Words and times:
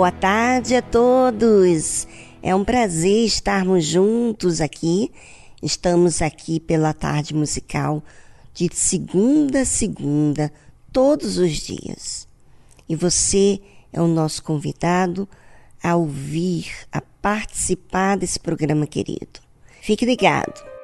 Boa 0.00 0.10
tarde 0.10 0.74
a 0.74 0.80
todos. 0.80 2.08
É 2.42 2.54
um 2.54 2.64
prazer 2.64 3.26
estarmos 3.26 3.84
juntos 3.84 4.62
aqui. 4.62 5.12
Estamos 5.62 6.22
aqui 6.22 6.58
pela 6.58 6.94
tarde 6.94 7.34
musical 7.34 8.02
de 8.54 8.74
segunda 8.74 9.60
a 9.60 9.64
segunda, 9.66 10.50
todos 10.90 11.36
os 11.36 11.52
dias. 11.52 12.26
E 12.88 12.96
você 12.96 13.60
é 13.92 14.00
o 14.00 14.08
nosso 14.08 14.42
convidado 14.42 15.28
a 15.82 15.94
ouvir, 15.94 16.72
a 16.90 17.02
participar 17.02 18.16
desse 18.16 18.40
programa 18.40 18.86
querido. 18.86 19.38
Fique 19.82 20.06
ligado. 20.06 20.79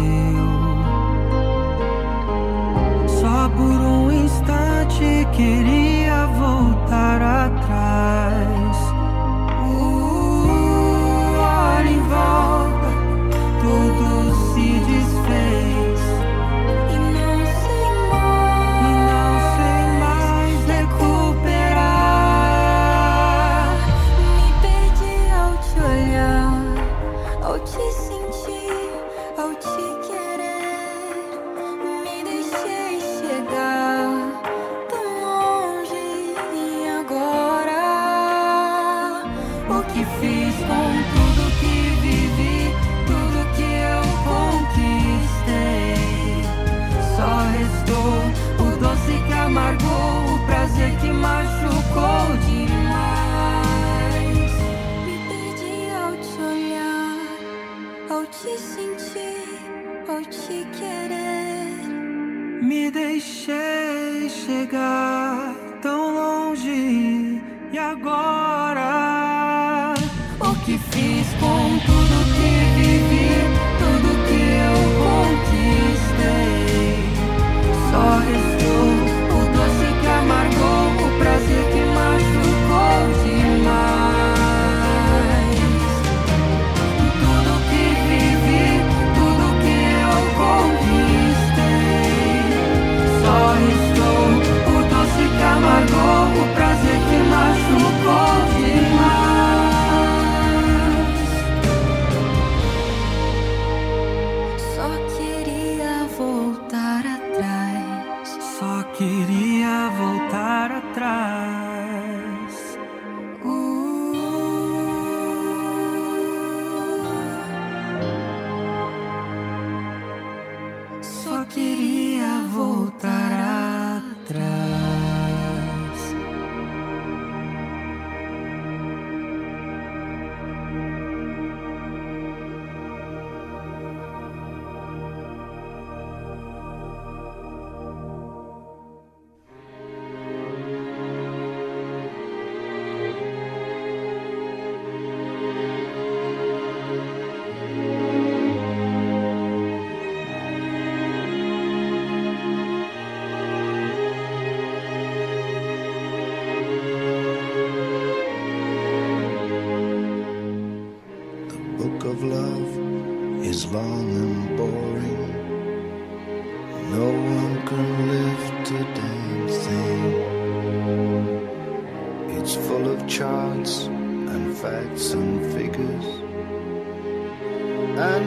seu. 0.00 0.48
Só 3.20 3.48
por 3.50 3.80
um 3.80 4.10
instante, 4.10 5.26
querido. 5.32 5.79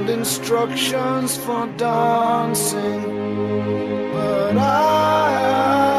Instructions 0.10 1.38
for 1.38 1.68
dancing, 1.78 3.02
but 4.14 4.58
I 4.58 5.93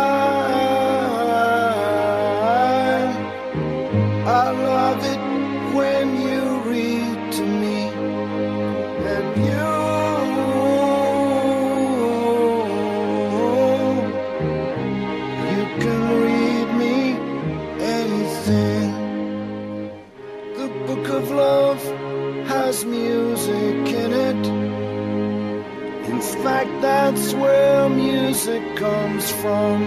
from. 29.45 29.79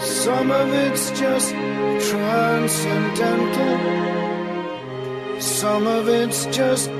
Some 0.00 0.50
of 0.50 0.68
it's 0.72 1.10
just 1.20 1.50
transcendental, 2.10 3.78
some 5.38 5.86
of 5.86 6.08
it's 6.08 6.46
just 6.46 6.90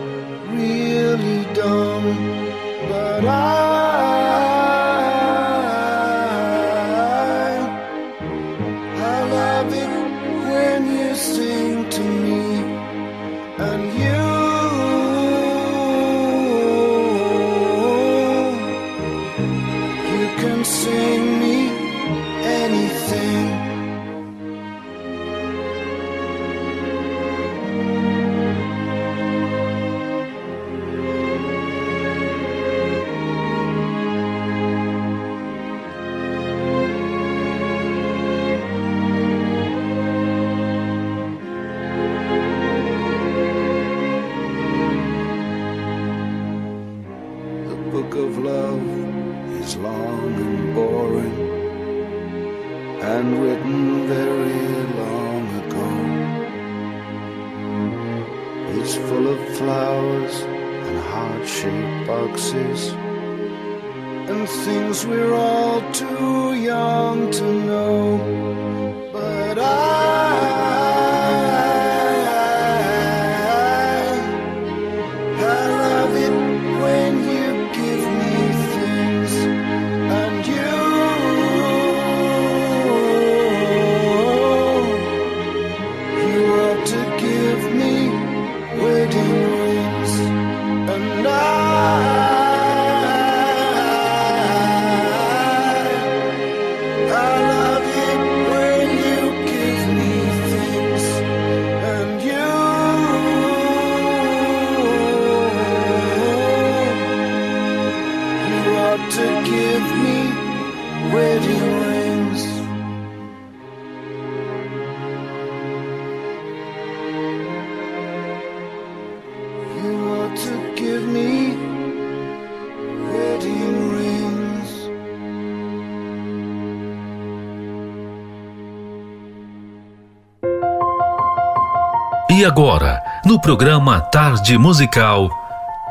E 132.45 132.47
agora, 132.47 133.03
no 133.25 133.41
programa 133.41 134.03
Tarde 134.03 134.59
Musical, 134.59 135.31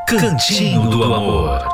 Cantinho 0.06 0.88
do 0.88 1.02
Amor. 1.02 1.66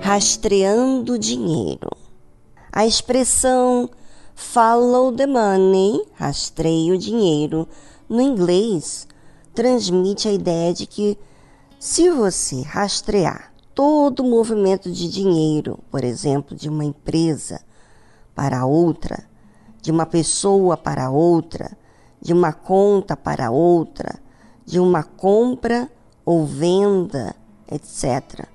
Rastreando 0.00 1.18
dinheiro. 1.18 1.90
A 2.72 2.86
expressão 2.86 3.90
follow 4.36 5.10
the 5.10 5.26
money, 5.26 6.00
rastreio 6.14 6.94
o 6.94 6.98
dinheiro, 6.98 7.66
no 8.08 8.20
inglês, 8.20 9.08
transmite 9.52 10.28
a 10.28 10.32
ideia 10.32 10.72
de 10.72 10.86
que 10.86 11.18
se 11.76 12.08
você 12.08 12.62
rastrear 12.62 13.52
todo 13.74 14.20
o 14.20 14.30
movimento 14.30 14.92
de 14.92 15.10
dinheiro, 15.10 15.80
por 15.90 16.04
exemplo, 16.04 16.56
de 16.56 16.68
uma 16.68 16.84
empresa 16.84 17.60
para 18.32 18.64
outra, 18.64 19.26
de 19.86 19.92
uma 19.92 20.04
pessoa 20.04 20.76
para 20.76 21.10
outra, 21.10 21.78
de 22.20 22.32
uma 22.32 22.52
conta 22.52 23.16
para 23.16 23.52
outra, 23.52 24.18
de 24.64 24.80
uma 24.80 25.04
compra 25.04 25.88
ou 26.24 26.44
venda, 26.44 27.36
etc., 27.70 28.48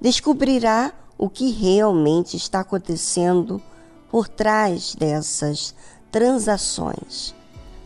descobrirá 0.00 0.90
o 1.18 1.28
que 1.28 1.50
realmente 1.50 2.38
está 2.38 2.60
acontecendo 2.60 3.60
por 4.10 4.26
trás 4.26 4.94
dessas 4.94 5.74
transações, 6.10 7.34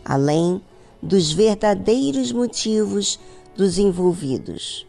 além 0.05 0.61
dos 1.03 1.33
verdadeiros 1.33 2.31
motivos 2.31 3.19
dos 3.53 3.77
envolvidos. 3.77 4.87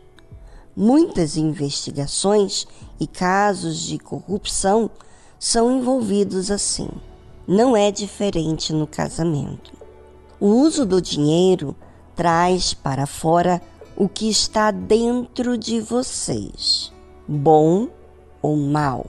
Muitas 0.77 1.37
investigações 1.37 2.65
e 3.01 3.09
casos 3.09 3.81
de 3.81 3.99
corrupção 3.99 4.89
são 5.37 5.81
envolvidos 5.81 6.49
assim. 6.53 6.89
Não 7.51 7.75
é 7.75 7.91
diferente 7.91 8.75
no 8.75 8.87
casamento. 8.87 9.73
O 10.39 10.49
uso 10.49 10.85
do 10.85 11.01
dinheiro 11.01 11.75
traz 12.15 12.75
para 12.75 13.07
fora 13.07 13.63
o 13.97 14.07
que 14.07 14.29
está 14.29 14.71
dentro 14.71 15.57
de 15.57 15.81
vocês, 15.81 16.93
bom 17.27 17.89
ou 18.43 18.55
mal. 18.55 19.07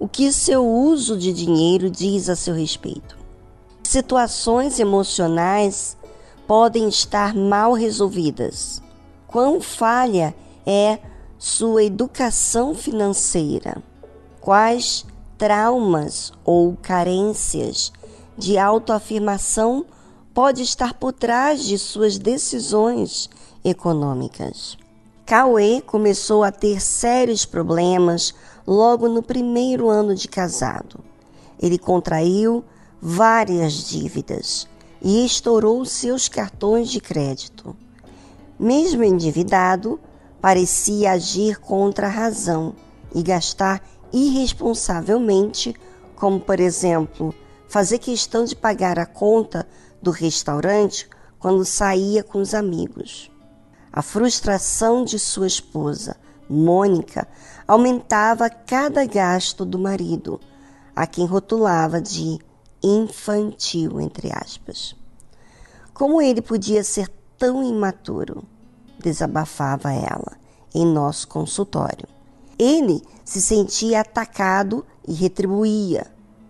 O 0.00 0.08
que 0.08 0.32
seu 0.32 0.66
uso 0.66 1.16
de 1.16 1.32
dinheiro 1.32 1.88
diz 1.88 2.28
a 2.28 2.34
seu 2.34 2.56
respeito? 2.56 3.16
Situações 3.84 4.80
emocionais 4.80 5.96
podem 6.48 6.88
estar 6.88 7.36
mal 7.36 7.72
resolvidas. 7.72 8.82
Quão 9.28 9.60
falha 9.60 10.34
é 10.66 10.98
sua 11.38 11.84
educação 11.84 12.74
financeira? 12.74 13.80
Quais 14.40 15.06
traumas 15.40 16.34
ou 16.44 16.76
carências 16.82 17.90
de 18.36 18.58
autoafirmação 18.58 19.86
pode 20.34 20.62
estar 20.62 20.92
por 20.92 21.14
trás 21.14 21.64
de 21.64 21.78
suas 21.78 22.18
decisões 22.18 23.30
econômicas? 23.64 24.76
Cauê 25.24 25.80
começou 25.80 26.44
a 26.44 26.52
ter 26.52 26.78
sérios 26.78 27.46
problemas 27.46 28.34
logo 28.66 29.08
no 29.08 29.22
primeiro 29.22 29.88
ano 29.88 30.14
de 30.14 30.28
casado. 30.28 31.00
Ele 31.58 31.78
contraiu 31.78 32.62
várias 33.00 33.88
dívidas 33.88 34.68
e 35.00 35.24
estourou 35.24 35.86
seus 35.86 36.28
cartões 36.28 36.90
de 36.90 37.00
crédito. 37.00 37.74
Mesmo 38.58 39.02
endividado, 39.02 39.98
parecia 40.38 41.12
agir 41.12 41.58
contra 41.58 42.08
a 42.08 42.10
razão 42.10 42.74
e 43.14 43.22
gastar 43.22 43.82
irresponsavelmente, 44.12 45.74
como 46.16 46.40
por 46.40 46.60
exemplo, 46.60 47.34
fazer 47.68 47.98
questão 47.98 48.44
de 48.44 48.56
pagar 48.56 48.98
a 48.98 49.06
conta 49.06 49.66
do 50.02 50.10
restaurante 50.10 51.08
quando 51.38 51.64
saía 51.64 52.22
com 52.22 52.40
os 52.40 52.54
amigos. 52.54 53.30
A 53.92 54.02
frustração 54.02 55.04
de 55.04 55.18
sua 55.18 55.46
esposa, 55.46 56.16
Mônica, 56.48 57.28
aumentava 57.66 58.50
cada 58.50 59.04
gasto 59.04 59.64
do 59.64 59.78
marido, 59.78 60.40
a 60.94 61.06
quem 61.06 61.26
rotulava 61.26 62.00
de 62.00 62.38
infantil, 62.82 64.00
entre 64.00 64.30
aspas. 64.32 64.96
Como 65.94 66.20
ele 66.20 66.42
podia 66.42 66.82
ser 66.82 67.08
tão 67.38 67.62
imaturo? 67.62 68.44
desabafava 68.98 69.92
ela 69.92 70.38
em 70.74 70.86
nosso 70.86 71.26
consultório. 71.26 72.06
Ele 72.58 73.02
se 73.30 73.40
sentia 73.40 74.00
atacado 74.00 74.84
e 75.06 75.12
retribuía. 75.12 76.04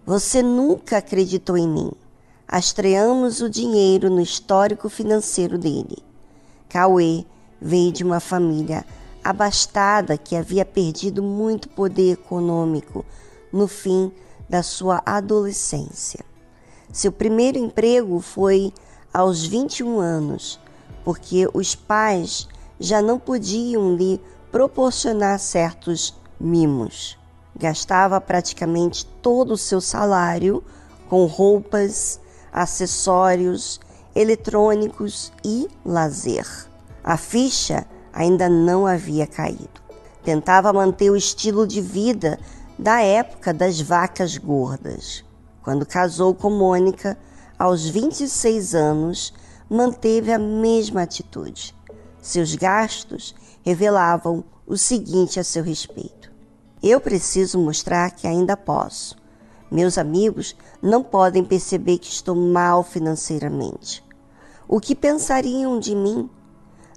Você 0.07 0.43
nunca 0.43 0.97
acreditou 0.97 1.55
em 1.59 1.69
mim. 1.69 1.91
Astreamos 2.49 3.43
o 3.43 3.51
dinheiro 3.51 4.09
no 4.09 4.19
histórico 4.19 4.89
financeiro 4.89 5.59
dele. 5.59 5.99
Cauê 6.71 7.27
veio 7.61 7.93
de 7.93 8.03
uma 8.03 8.19
família 8.19 8.83
abastada 9.23 10.17
que 10.17 10.35
havia 10.35 10.65
perdido 10.65 11.23
muito 11.23 11.69
poder 11.69 12.13
econômico 12.13 13.05
no 13.53 13.69
fim 13.69 14.11
da 14.49 14.63
sua 14.63 15.03
adolescência. 15.05 16.25
Seu 16.91 17.13
primeiro 17.13 17.59
emprego 17.59 18.21
foi 18.21 18.73
aos 19.13 19.45
21 19.45 20.01
anos, 20.01 20.59
porque 21.05 21.47
os 21.53 21.75
pais 21.75 22.49
já 22.81 23.03
não 23.03 23.19
podiam 23.19 23.95
lhe 23.97 24.19
proporcionar 24.51 25.39
certos 25.39 26.19
mimos. 26.41 27.19
Gastava 27.55 28.21
praticamente 28.21 29.05
todo 29.21 29.53
o 29.53 29.59
seu 29.59 29.81
salário 29.81 30.65
com 31.09 31.27
roupas, 31.27 32.21
acessórios, 32.53 33.81
eletrônicos 34.15 35.33
e 35.45 35.69
lazer. 35.85 36.47
A 37.05 37.17
ficha 37.17 37.87
ainda 38.13 38.49
não 38.49 38.87
havia 38.87 39.27
caído. 39.27 39.81
Tentava 40.25 40.73
manter 40.73 41.11
o 41.11 41.17
estilo 41.17 41.67
de 41.67 41.81
vida 41.81 42.39
da 42.79 43.01
época 43.01 43.53
das 43.53 43.81
vacas 43.81 44.37
gordas. 44.37 45.25
Quando 45.63 45.87
casou 45.87 46.35
com 46.35 46.51
Mônica, 46.51 47.19
aos 47.59 47.87
26 47.87 48.75
anos, 48.75 49.35
manteve 49.69 50.33
a 50.33 50.39
mesma 50.39 51.03
atitude. 51.03 51.75
Seus 52.21 52.55
gastos 52.55 53.35
revelavam 53.63 54.45
o 54.67 54.77
seguinte 54.77 55.39
a 55.39 55.45
seu 55.45 55.63
respeito: 55.63 56.20
Eu 56.83 56.99
preciso 56.99 57.59
mostrar 57.59 58.11
que 58.11 58.27
ainda 58.27 58.57
posso. 58.57 59.15
Meus 59.71 59.99
amigos 59.99 60.57
não 60.81 61.03
podem 61.03 61.45
perceber 61.45 61.99
que 61.99 62.09
estou 62.09 62.35
mal 62.35 62.83
financeiramente. 62.83 64.03
O 64.67 64.81
que 64.81 64.95
pensariam 64.95 65.79
de 65.79 65.95
mim? 65.95 66.29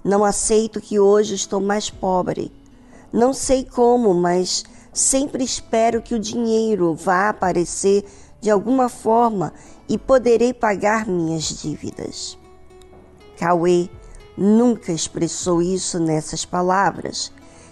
Não 0.02 0.24
aceito 0.24 0.80
que 0.80 1.00
hoje 1.00 1.36
estou 1.36 1.60
mais 1.60 1.90
pobre. 1.90 2.50
Não 3.12 3.34
sei 3.34 3.66
como, 3.66 4.14
mas 4.14 4.64
sempre 4.94 5.44
espero 5.44 6.02
que 6.02 6.16
o 6.16 6.20
dinheiro 6.20 6.96
vá 6.96 7.30
aparecer 7.30 8.06
de 8.40 8.50
alguma 8.50 8.88
forma 8.88 9.54
e 9.90 9.98
poderei 9.98 10.54
pagar 10.54 11.06
minhas 11.06 11.44
dívidas. 11.44 12.38
Cauê 13.38 13.90
nunca 14.38 14.94
expressou 14.94 15.62
isso 15.62 16.00
nessas 16.00 16.46
palavras, 16.46 17.32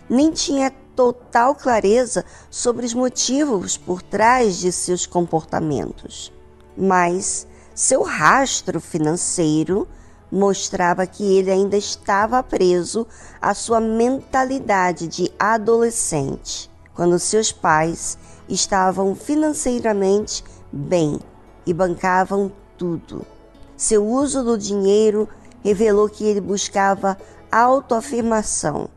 nem 0.09 0.31
tinha 0.31 0.71
total 1.01 1.55
clareza 1.55 2.23
sobre 2.47 2.85
os 2.85 2.93
motivos 2.93 3.75
por 3.75 4.03
trás 4.03 4.57
de 4.57 4.71
seus 4.71 5.07
comportamentos. 5.07 6.31
Mas 6.77 7.47
seu 7.73 8.03
rastro 8.03 8.79
financeiro 8.79 9.87
mostrava 10.31 11.07
que 11.07 11.23
ele 11.23 11.49
ainda 11.49 11.75
estava 11.75 12.43
preso 12.43 13.07
à 13.41 13.55
sua 13.55 13.79
mentalidade 13.79 15.07
de 15.07 15.31
adolescente, 15.39 16.69
quando 16.93 17.17
seus 17.17 17.51
pais 17.51 18.15
estavam 18.47 19.15
financeiramente 19.15 20.43
bem 20.71 21.19
e 21.65 21.73
bancavam 21.73 22.51
tudo. 22.77 23.25
Seu 23.75 24.05
uso 24.05 24.43
do 24.43 24.55
dinheiro 24.55 25.27
revelou 25.63 26.07
que 26.07 26.23
ele 26.23 26.39
buscava 26.39 27.17
autoafirmação. 27.51 28.87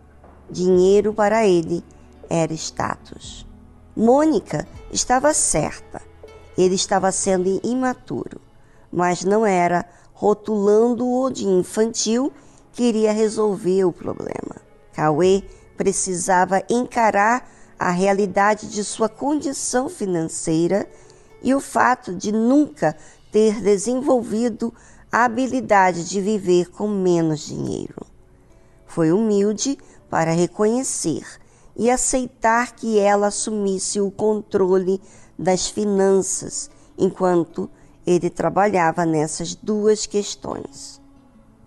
Dinheiro 0.51 1.15
para 1.15 1.47
ele 1.47 1.83
era 2.29 2.53
status. 2.53 3.47
Mônica 3.97 4.67
estava 4.91 5.33
certa. 5.33 6.03
Ele 6.57 6.75
estava 6.75 7.11
sendo 7.13 7.61
imaturo, 7.65 8.41
mas 8.93 9.25
não 9.25 9.45
era 9.45 9.85
rotulando-o 10.13 11.31
de 11.31 11.47
infantil 11.47 12.33
que 12.73 12.85
iria 12.85 13.13
resolver 13.13 13.85
o 13.85 13.93
problema. 13.93 14.57
Cauê 14.93 15.43
precisava 15.77 16.63
encarar 16.69 17.49
a 17.79 17.91
realidade 17.91 18.69
de 18.69 18.85
sua 18.85 19.09
condição 19.09 19.89
financeira 19.89 20.89
e 21.43 21.55
o 21.55 21.61
fato 21.61 22.15
de 22.15 22.33
nunca 22.33 22.97
ter 23.31 23.61
desenvolvido 23.61 24.73
a 25.11 25.25
habilidade 25.25 26.09
de 26.09 26.21
viver 26.21 26.71
com 26.71 26.89
menos 26.89 27.41
dinheiro. 27.41 28.07
Foi 28.87 29.13
humilde 29.13 29.77
para 30.09 30.31
reconhecer 30.31 31.25
e 31.77 31.91
aceitar 31.91 32.75
que 32.75 32.99
ela 32.99 33.29
assumisse 33.29 34.01
o 34.01 34.11
controle 34.11 35.01
das 35.39 35.69
finanças 35.69 36.71
enquanto 36.97 37.69
ele 38.07 38.31
trabalhava 38.31 39.05
nessas 39.05 39.55
duas 39.55 40.07
questões. 40.07 41.01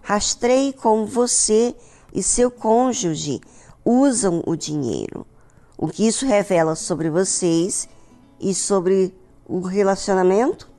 Rastreie 0.01 0.71
como 0.71 1.05
você 1.05 1.75
e 2.13 2.23
seu 2.23 2.49
cônjuge 2.49 3.41
usam 3.83 4.41
o 4.45 4.55
dinheiro, 4.55 5.25
o 5.77 5.87
que 5.87 6.07
isso 6.07 6.25
revela 6.25 6.75
sobre 6.75 7.09
vocês 7.09 7.87
e 8.39 8.53
sobre 8.53 9.13
o 9.45 9.59
relacionamento? 9.59 10.69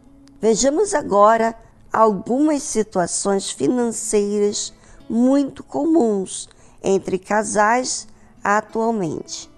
Vejamos 0.40 0.94
agora 0.94 1.54
algumas 1.92 2.62
situações 2.62 3.50
financeiras 3.50 4.72
muito 5.08 5.62
comuns 5.62 6.48
entre 6.82 7.18
casais 7.18 8.06
atualmente. 8.56 9.50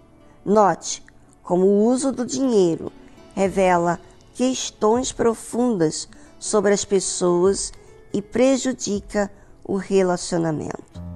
Note 0.45 1.03
como 1.43 1.65
o 1.67 1.85
uso 1.87 2.11
do 2.11 2.27
dinheiro 2.27 2.91
revela 3.35 4.01
questões 4.35 5.13
profundas 5.13 6.09
sobre 6.39 6.73
as 6.73 6.85
pessoas 6.85 7.73
e 8.13 8.21
prejudica 8.21 9.31
o 9.65 9.77
relacionamento. 9.77 11.10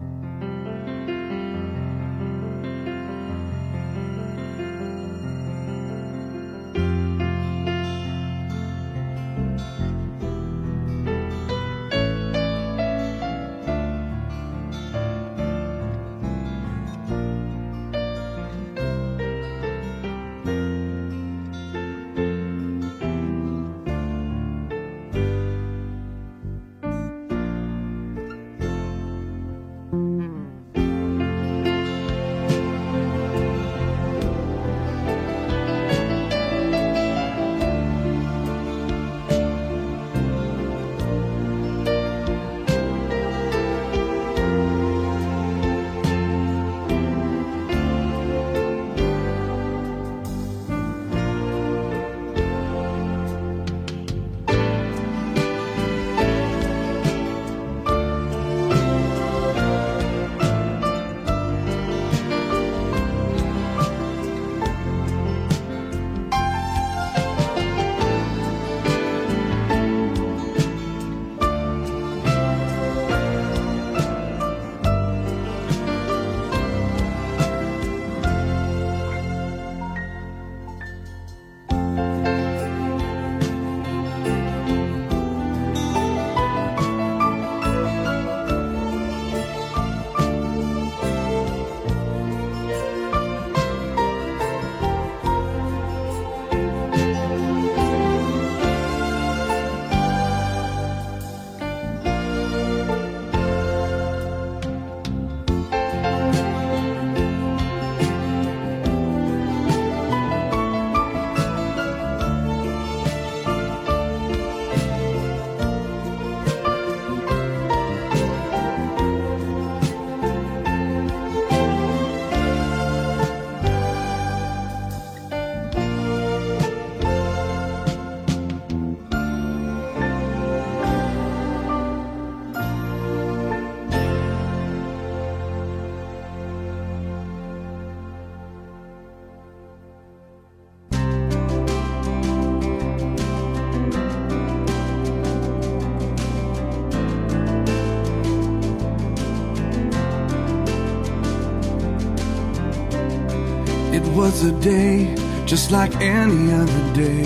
A 154.44 154.52
day 154.60 155.14
just 155.46 155.70
like 155.70 155.94
any 155.96 156.52
other 156.52 156.92
day. 156.92 157.24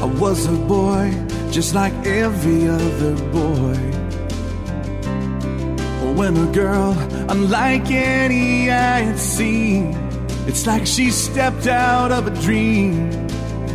I 0.00 0.06
was 0.18 0.46
a 0.46 0.52
boy 0.52 1.12
just 1.50 1.74
like 1.74 1.92
every 2.06 2.66
other 2.68 3.14
boy. 3.32 3.76
Or 6.02 6.12
When 6.14 6.36
a 6.38 6.50
girl, 6.52 6.92
unlike 7.28 7.90
any 7.90 8.70
I 8.70 9.00
had 9.00 9.18
seen, 9.18 9.94
it's 10.46 10.66
like 10.66 10.86
she 10.86 11.10
stepped 11.10 11.66
out 11.66 12.10
of 12.10 12.26
a 12.26 12.34
dream 12.42 13.10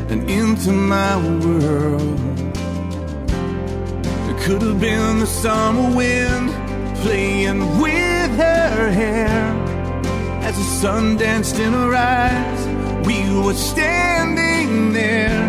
and 0.09 0.29
into 0.29 0.71
my 0.71 1.15
world. 1.45 2.19
It 4.29 4.37
could 4.43 4.63
have 4.63 4.79
been 4.79 5.19
the 5.19 5.27
summer 5.27 5.95
wind 5.95 6.49
playing 7.03 7.59
with 7.79 8.31
her 8.37 8.91
hair 8.91 9.60
sun 10.81 11.15
danced 11.15 11.59
in 11.59 11.73
her 11.73 11.93
eyes. 11.93 12.61
We 13.05 13.17
were 13.45 13.53
standing 13.53 14.93
there. 14.93 15.45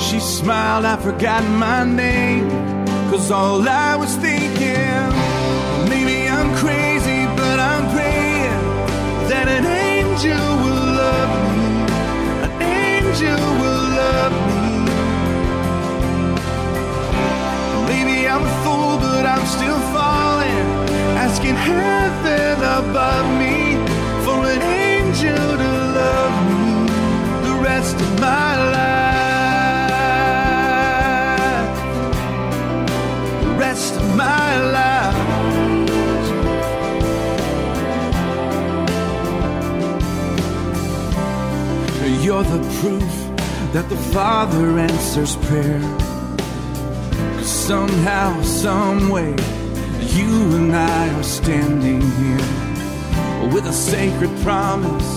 She 0.00 0.18
smiled, 0.18 0.86
I 0.86 0.96
forgot 0.96 1.44
my 1.66 1.84
name. 1.84 2.48
Cause 3.10 3.30
all 3.30 3.68
I 3.68 3.94
was 3.94 4.16
thinking, 4.16 5.04
maybe 5.90 6.16
I'm 6.36 6.50
crazy, 6.56 7.20
but 7.40 7.58
I'm 7.60 7.84
praying 7.94 8.60
that 9.30 9.46
an 9.56 9.66
angel 9.66 10.46
will 10.62 10.86
love 11.02 11.32
me. 11.58 11.68
An 12.46 12.52
angel 12.62 13.42
will 13.60 13.84
love 14.00 14.34
me. 14.48 14.64
Maybe 17.90 18.16
I'm 18.32 18.42
a 18.52 18.54
fool, 18.64 18.96
but 18.96 19.26
I'm 19.26 19.46
still 19.46 19.80
falling. 19.92 20.03
Proof 42.84 43.14
that 43.72 43.88
the 43.88 43.96
Father 44.12 44.78
answers 44.78 45.36
prayer. 45.46 45.80
'Cause 47.34 47.52
somehow, 47.70 48.30
someway, 48.42 49.32
you 50.18 50.32
and 50.58 50.70
I 50.76 51.02
are 51.18 51.28
standing 51.40 52.02
here 52.20 52.48
with 53.52 53.64
a 53.74 53.76
sacred 53.92 54.32
promise 54.46 55.10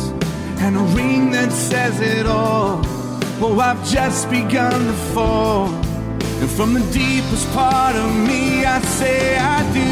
and 0.64 0.78
a 0.78 0.86
ring 1.00 1.32
that 1.32 1.52
says 1.52 1.96
it 2.00 2.26
all. 2.26 2.86
Oh, 3.42 3.60
I've 3.70 3.84
just 3.98 4.30
begun 4.30 4.80
to 4.92 4.98
fall. 5.14 5.68
And 6.40 6.50
from 6.58 6.70
the 6.74 6.86
deepest 7.04 7.46
part 7.54 7.96
of 8.04 8.10
me, 8.30 8.44
I 8.76 8.80
say 9.00 9.20
I 9.56 9.58
do. 9.80 9.90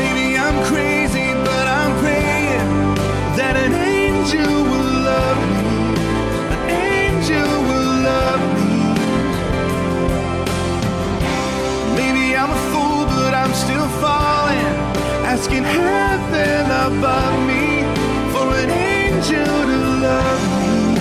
Maybe 0.00 0.26
I'm 0.44 0.58
crazy, 0.70 1.28
but 1.48 1.64
I'm 1.80 1.92
praying 2.04 2.68
that 3.38 3.54
an 3.64 3.72
angel 3.96 4.52
will 4.70 4.90
love 5.10 5.42
me. 5.52 5.61
Asking 15.32 15.64
heaven 15.64 16.66
above 16.66 17.38
me 17.48 17.80
for 18.32 18.54
an 18.54 18.70
angel 18.70 19.44
to 19.44 19.78
love 20.06 20.44
me. 20.60 20.96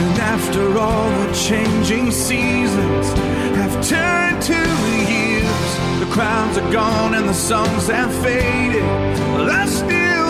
And 0.00 0.18
after 0.18 0.78
all 0.78 1.10
the 1.20 1.32
changing 1.34 2.10
seasons 2.10 3.12
have 3.60 3.74
turned 3.86 4.40
to 4.42 4.60
years, 5.12 5.68
the 6.00 6.08
crowds 6.10 6.56
are 6.56 6.72
gone 6.72 7.14
and 7.14 7.28
the 7.28 7.34
songs 7.34 7.86
have 7.88 8.12
faded. 8.22 8.82
I 8.82 9.66
still 9.66 10.21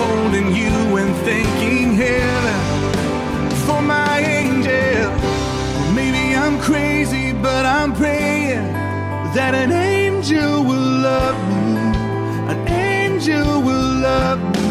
holding 0.00 0.48
you 0.54 0.96
and 1.00 1.14
thanking 1.28 1.92
heaven 1.94 2.60
for 3.66 3.82
my 3.82 4.18
angel? 4.20 5.10
Maybe 5.94 6.34
I'm 6.34 6.58
crazy, 6.58 7.32
but 7.32 7.66
I'm 7.66 7.92
praying 7.92 8.64
that 9.36 9.54
an 9.54 9.72
angel 9.72 10.64
will 10.68 10.90
love 11.10 11.38
me. 11.54 11.76
An 12.52 12.60
angel 12.68 13.60
will 13.66 13.90
love 14.08 14.40
me. 14.56 14.69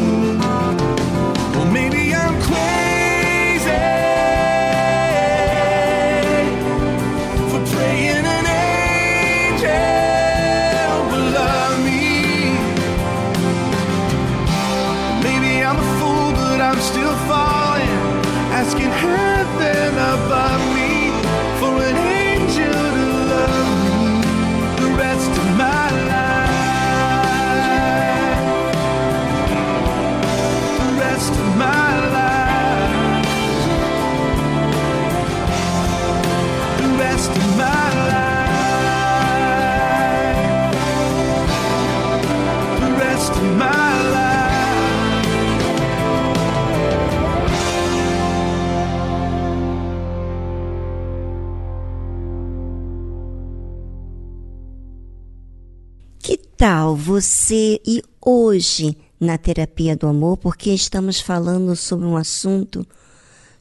Você 57.49 57.81
ir 57.83 58.03
hoje 58.23 58.95
na 59.19 59.35
terapia 59.35 59.95
do 59.95 60.05
amor? 60.05 60.37
Porque 60.37 60.71
estamos 60.71 61.19
falando 61.19 61.75
sobre 61.75 62.05
um 62.05 62.15
assunto 62.15 62.85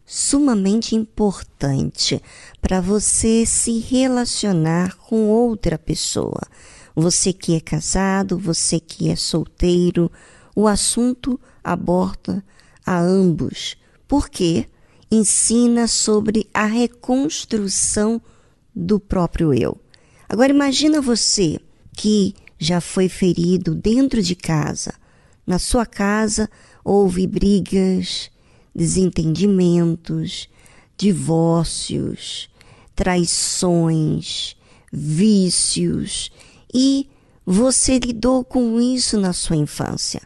sumamente 0.05 0.95
importante 0.95 2.21
para 2.61 2.83
você 2.83 3.47
se 3.47 3.79
relacionar 3.79 4.95
com 4.95 5.31
outra 5.31 5.79
pessoa. 5.79 6.43
Você 6.95 7.33
que 7.33 7.55
é 7.55 7.61
casado, 7.61 8.39
você 8.39 8.79
que 8.79 9.09
é 9.09 9.17
solteiro, 9.17 10.13
o 10.55 10.69
assunto 10.69 11.41
aborda 11.65 12.45
a 12.85 13.01
ambos, 13.01 13.75
porque 14.07 14.67
ensina 15.11 15.89
sobre 15.89 16.47
a 16.53 16.67
reconstrução 16.67 18.21
do 18.77 19.01
próprio 19.01 19.55
eu. 19.55 19.81
Agora 20.29 20.53
imagina 20.53 21.01
você 21.01 21.59
que 21.95 22.35
já 22.59 22.81
foi 22.81 23.09
ferido 23.09 23.75
dentro 23.75 24.23
de 24.23 24.35
casa. 24.35 24.95
Na 25.47 25.59
sua 25.59 25.87
casa 25.87 26.51
houve 26.85 27.27
brigas, 27.27 28.31
desentendimentos, 28.75 30.49
divórcios, 30.97 32.51
traições, 32.95 34.57
vícios 34.93 36.31
e 36.75 37.09
você 37.47 37.99
lidou 37.99 38.45
com 38.45 38.81
isso 38.81 39.19
na 39.19 39.33
sua 39.33 39.57
infância. 39.57 40.21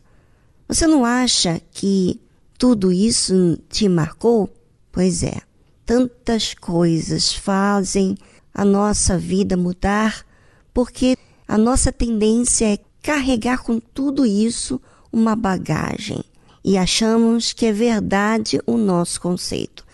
Você 0.67 0.87
não 0.87 1.05
acha 1.05 1.61
que 1.71 2.21
tudo 2.59 2.91
isso 2.91 3.59
te 3.69 3.89
marcou? 3.89 4.53
Pois 4.91 5.23
é, 5.23 5.41
tantas 5.85 6.55
coisas 6.55 7.33
fazem 7.33 8.17
a 8.55 8.65
nossa 8.65 9.19
vida 9.19 9.57
mudar 9.57 10.25
porque 10.73 11.17
a 11.53 11.59
nossa 11.59 11.93
tendência 11.93 12.65
é 12.65 12.79
carregar 13.03 13.63
com 13.63 13.79
tudo 13.79 14.25
isso 14.25 14.81
uma 15.13 15.37
bagagem 15.37 16.25
e 16.65 16.79
achamos 16.79 17.53
que 17.53 17.67
é 17.67 17.73
verdade 17.75 18.59
o 18.67 18.79
nosso 18.79 19.21
conceito. 19.21 19.85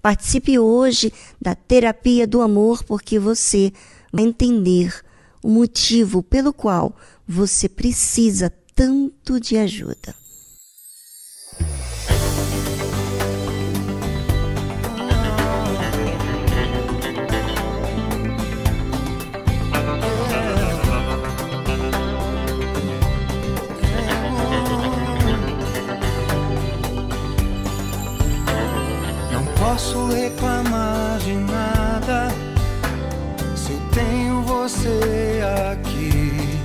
Participe 0.00 0.60
hoje 0.60 1.12
da 1.42 1.56
terapia 1.56 2.24
do 2.24 2.40
amor 2.40 2.84
porque 2.84 3.18
você 3.18 3.72
vai 4.12 4.26
entender 4.26 4.94
o 5.42 5.48
motivo 5.48 6.22
pelo 6.22 6.52
qual 6.52 6.94
você 7.26 7.68
precisa 7.68 8.52
tanto 8.72 9.40
de 9.40 9.56
ajuda. 9.56 10.14
Posso 29.78 30.08
reclamar 30.08 31.18
de 31.20 31.34
nada 31.34 32.28
se 33.54 33.70
eu 33.70 33.80
tenho 33.92 34.42
você 34.42 35.40
aqui, 35.70 36.58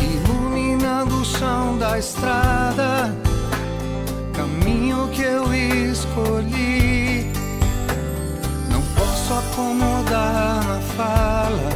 iluminando 0.00 1.16
o 1.16 1.24
chão 1.24 1.76
da 1.76 1.98
estrada, 1.98 3.12
caminho 4.34 5.08
que 5.08 5.22
eu 5.22 5.52
escolhi. 5.52 7.32
Não 8.70 8.80
posso 8.94 9.34
acomodar 9.34 10.64
na 10.68 10.80
fala 10.96 11.70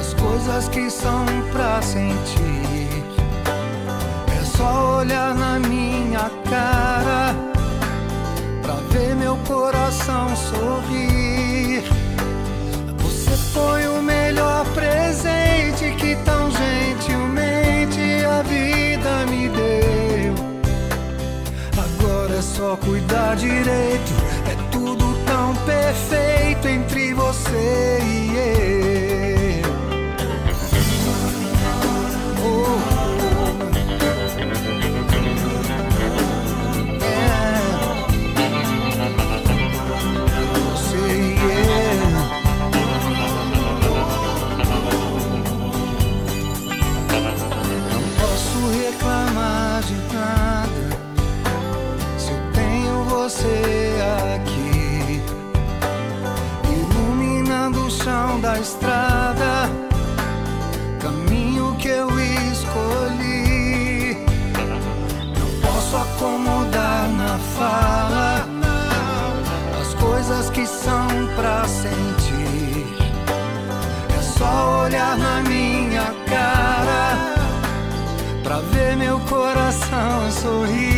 as 0.00 0.14
coisas 0.14 0.68
que 0.68 0.90
são 0.90 1.24
pra 1.52 1.80
sentir. 1.80 3.04
É 4.36 4.44
só 4.44 4.98
olhar 4.98 5.32
na 5.36 5.60
minha 5.60 6.28
cara 6.50 7.47
meu 9.28 9.36
coração 9.46 10.34
sorrir. 10.36 11.82
Você 12.98 13.36
foi 13.52 13.86
o 13.88 14.02
melhor 14.02 14.64
presente 14.74 15.94
que 15.98 16.16
tão 16.24 16.50
gentilmente 16.50 18.24
a 18.24 18.42
vida 18.42 19.26
me 19.26 19.48
deu. 19.48 20.34
Agora 21.76 22.36
é 22.36 22.42
só 22.42 22.76
cuidar 22.76 23.36
direito, 23.36 24.12
é 24.50 24.70
tudo 24.70 25.14
tão 25.26 25.54
perfeito 25.64 26.68
entre 26.68 27.14
você 27.14 27.98
e 28.02 28.36
eu. 28.36 28.58
Estrada, 58.60 59.70
caminho 61.00 61.74
que 61.76 61.88
eu 61.88 62.08
escolhi. 62.50 64.16
Não 65.38 65.60
posso 65.60 65.96
acomodar 65.96 67.08
na 67.10 67.38
fala 67.56 68.46
as 69.80 69.94
coisas 69.94 70.50
que 70.50 70.66
são 70.66 71.06
pra 71.36 71.64
sentir. 71.66 72.86
É 74.18 74.22
só 74.22 74.84
olhar 74.84 75.16
na 75.16 75.40
minha 75.42 76.12
cara 76.26 77.16
pra 78.42 78.60
ver 78.60 78.96
meu 78.96 79.18
coração 79.20 80.30
sorrir. 80.30 80.97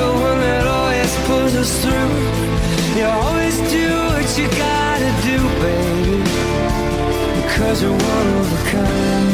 the 0.00 0.10
one 0.28 0.40
that 0.40 0.64
always 0.78 1.12
pulls 1.26 1.54
us 1.62 1.72
through. 1.82 2.14
You 2.98 3.06
always 3.24 3.56
do 3.76 3.86
what 4.12 4.28
you 4.38 4.46
gotta 4.66 5.10
do, 5.28 5.36
baby, 5.64 6.16
because 7.40 7.76
you're 7.82 8.00
one 8.14 8.28
of 8.40 8.46
a 8.58 8.62
kind. 8.72 9.28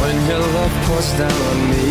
When 0.00 0.16
your 0.30 0.44
love 0.56 0.74
pours 0.86 1.10
down 1.20 1.38
on 1.50 1.58
me, 1.72 1.90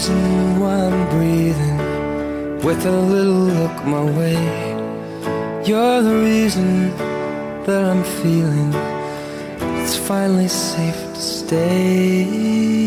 reason 0.00 0.58
why 0.58 0.76
I'm 0.76 1.10
breathing 1.10 1.76
with 2.64 2.86
a 2.86 2.90
little 2.90 3.44
look 3.58 3.84
my 3.84 4.02
way. 4.18 4.40
You're 5.66 6.00
the 6.00 6.16
reason 6.24 6.88
that 7.66 7.84
I'm 7.84 8.02
feeling 8.22 8.72
it's 9.82 9.96
finally 9.96 10.48
safe 10.48 10.96
to 11.12 11.20
stay. 11.20 12.80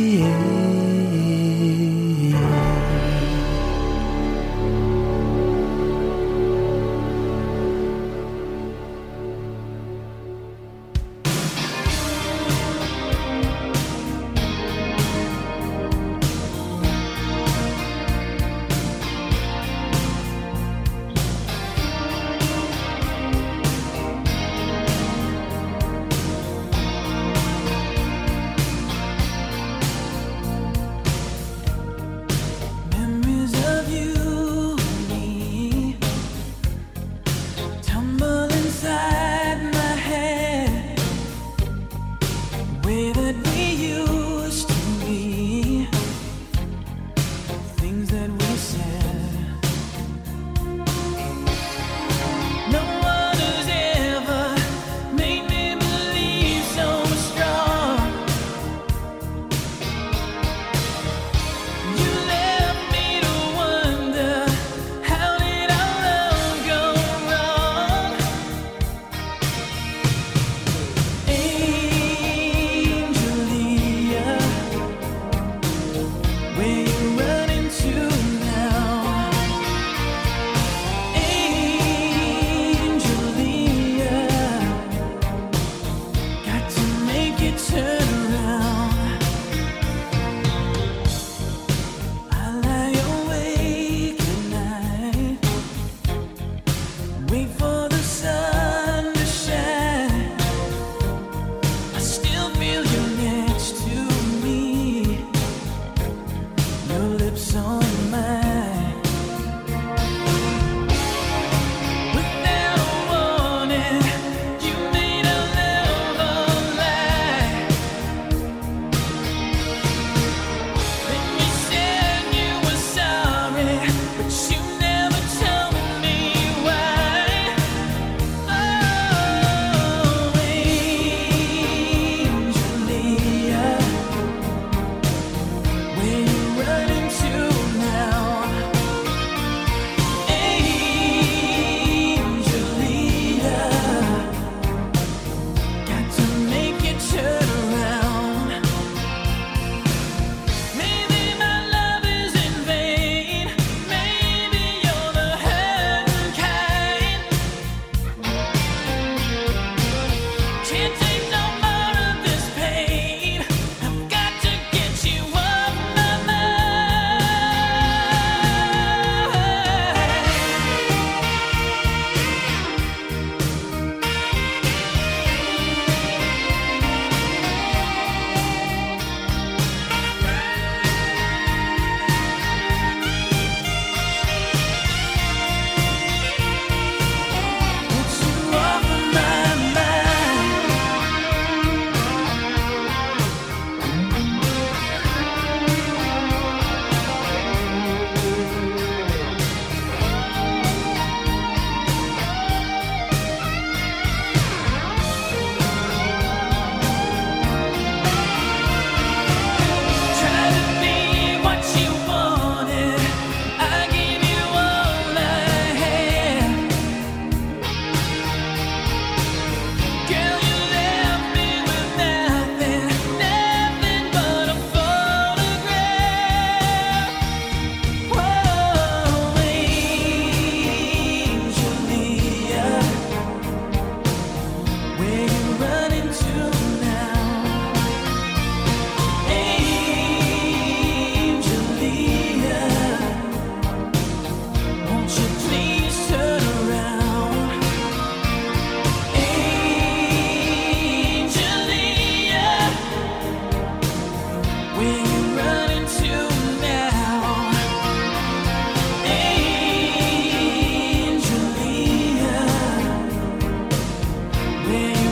yeah. 264.72 265.03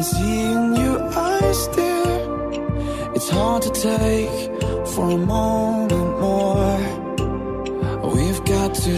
can 0.00 0.14
see 0.14 0.42
in 0.52 0.74
your 0.76 0.98
eyes, 1.14 1.66
dear. 1.68 3.12
It's 3.14 3.28
hard 3.28 3.62
to 3.62 3.70
take 3.70 4.62
for 4.94 5.10
a 5.10 5.18
moment 5.18 6.10
more. 6.24 6.78
We've 8.14 8.42
got 8.44 8.74
to 8.86 8.96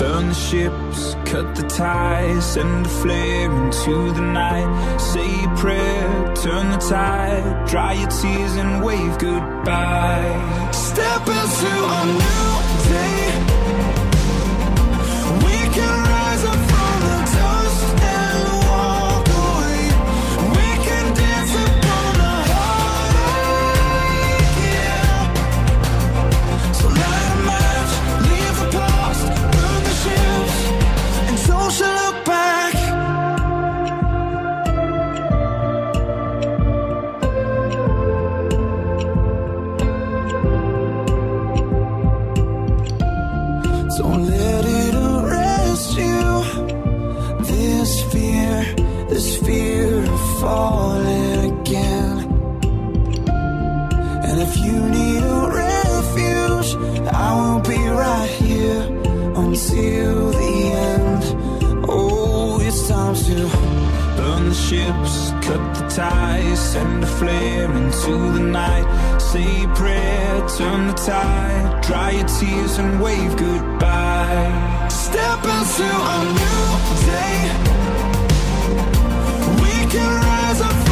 burn 0.00 0.28
the 0.28 0.34
ships, 0.34 1.14
cut 1.30 1.54
the 1.54 1.66
ties, 1.68 2.44
send 2.54 2.86
a 2.86 2.88
flare 2.88 3.50
into 3.62 4.12
the 4.12 4.22
night. 4.42 4.98
Say 4.98 5.44
a 5.44 5.48
prayer, 5.56 6.34
turn 6.34 6.70
the 6.70 6.78
tide, 6.78 7.68
dry 7.68 7.92
your 7.92 8.10
tears 8.10 8.56
and 8.56 8.84
wave 8.84 9.18
goodbye. 9.18 10.70
Step 10.72 11.22
into 11.38 11.72
a 11.98 12.04
new 12.20 12.90
day. 12.90 13.45
Ties, 65.96 66.60
send 66.72 67.02
a 67.02 67.06
flare 67.06 67.72
into 67.72 68.12
the 68.36 68.40
night. 68.40 68.86
Say 69.18 69.64
a 69.64 69.68
prayer, 69.68 70.46
turn 70.58 70.88
the 70.88 70.92
tide, 70.92 71.82
dry 71.82 72.10
your 72.10 72.28
tears 72.38 72.76
and 72.76 73.00
wave 73.02 73.34
goodbye. 73.38 74.88
step 74.90 75.42
into 75.56 75.88
a 76.14 76.18
new 76.40 76.64
day. 77.12 77.38
We 79.62 79.72
can 79.92 80.08
rise 80.22 80.60
up 80.60 80.85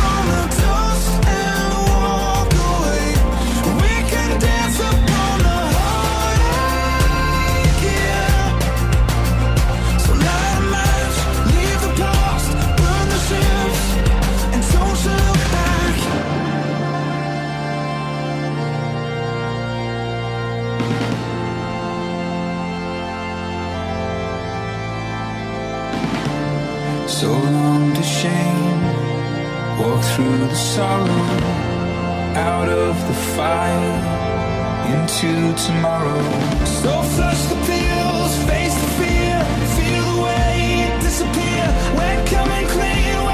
through 30.14 30.46
the 30.46 30.54
sorrow, 30.54 31.08
out 32.36 32.68
of 32.68 32.94
the 33.08 33.14
fire, 33.34 33.98
into 34.94 35.52
tomorrow. 35.66 36.22
So 36.64 37.02
flush 37.02 37.42
the 37.46 37.56
pills, 37.66 38.32
face 38.46 38.74
the 38.74 38.90
fear, 39.00 39.36
feel 39.76 40.04
the 40.12 40.22
weight 40.22 41.00
disappear. 41.00 41.64
We're 41.98 42.24
coming 42.26 42.66
clean, 42.68 43.33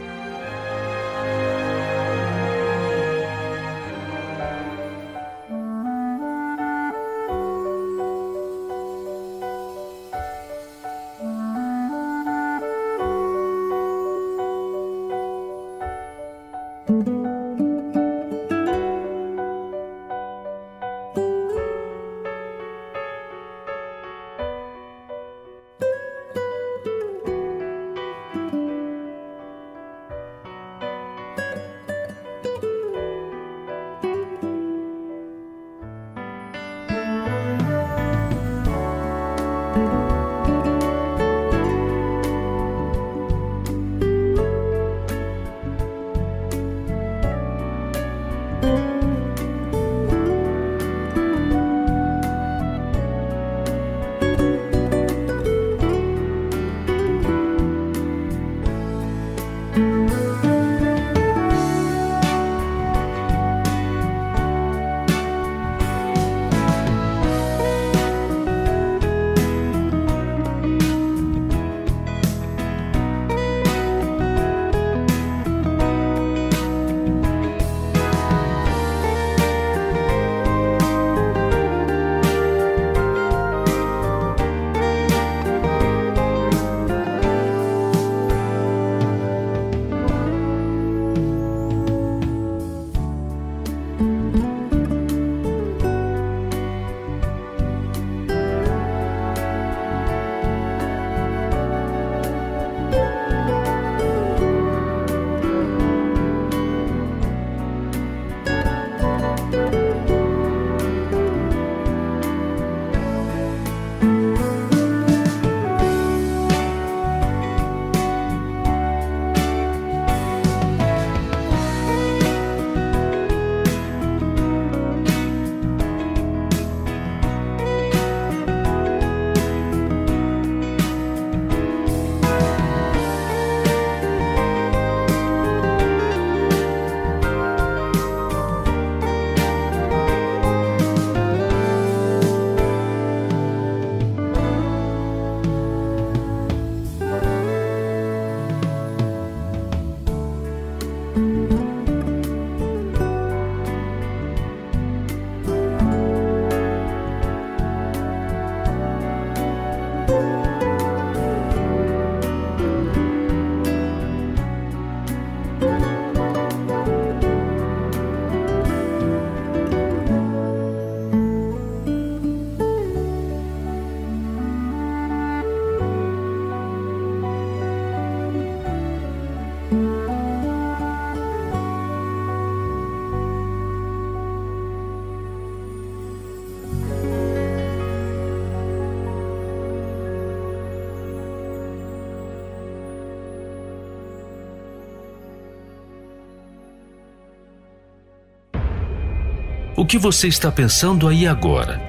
O 199.81 199.85
que 199.85 199.97
você 199.97 200.27
está 200.27 200.51
pensando 200.51 201.07
aí 201.07 201.25
agora? 201.25 201.81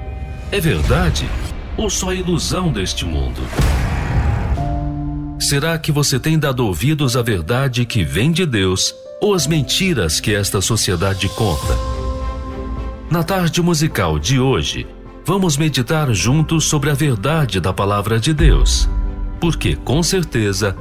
É 0.50 0.58
verdade 0.58 1.28
ou 1.76 1.90
só 1.90 2.14
ilusão 2.14 2.72
deste 2.72 3.04
mundo? 3.04 3.42
Será 5.38 5.78
que 5.78 5.92
você 5.92 6.18
tem 6.18 6.38
dado 6.38 6.64
ouvidos 6.64 7.18
à 7.18 7.22
verdade 7.22 7.84
que 7.84 8.02
vem 8.02 8.32
de 8.32 8.46
Deus 8.46 8.94
ou 9.20 9.34
às 9.34 9.46
mentiras 9.46 10.20
que 10.20 10.34
esta 10.34 10.62
sociedade 10.62 11.28
conta? 11.28 11.76
Na 13.10 13.22
tarde 13.22 13.60
musical 13.60 14.18
de 14.18 14.40
hoje, 14.40 14.86
vamos 15.22 15.58
meditar 15.58 16.10
juntos 16.14 16.64
sobre 16.64 16.88
a 16.88 16.94
verdade 16.94 17.60
da 17.60 17.74
palavra 17.74 18.18
de 18.18 18.32
Deus, 18.32 18.88
porque 19.38 19.76
com 19.76 20.02
certeza 20.02 20.74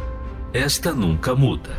esta 0.53 0.93
nunca 0.93 1.36
muda. 1.36 1.72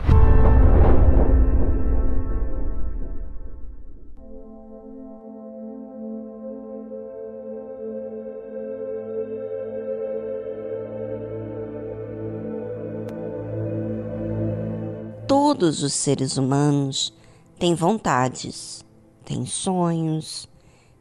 Todos 15.63 15.85
os 15.85 15.93
seres 15.93 16.39
humanos 16.39 17.15
têm 17.57 17.73
vontades, 17.73 18.85
têm 19.25 19.47
sonhos, 19.47 20.49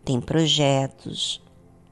têm 0.05 0.21
projetos, 0.21 1.41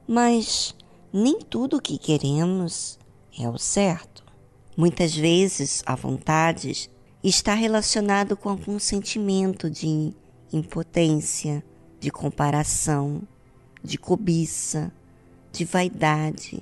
mas 0.08 0.76
nem 1.12 1.40
tudo 1.40 1.78
o 1.78 1.82
que 1.82 1.98
queremos 1.98 3.00
é 3.40 3.50
o 3.50 3.58
certo. 3.58 4.24
Muitas 4.78 5.16
vezes 5.16 5.82
a 5.84 5.96
vontade 5.96 6.92
está 7.24 7.56
relacionado 7.56 8.38
com 8.38 8.50
algum 8.50 8.78
sentimento 8.78 9.68
de 9.68 10.14
impotência, 10.54 11.66
de 12.00 12.12
comparação, 12.12 13.24
de 13.84 13.98
cobiça, 13.98 14.92
de 15.52 15.66
vaidade, 15.66 16.62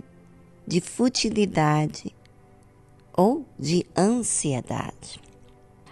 de 0.65 0.79
futilidade 0.79 2.15
ou 3.11 3.45
de 3.59 3.85
ansiedade. 3.97 5.26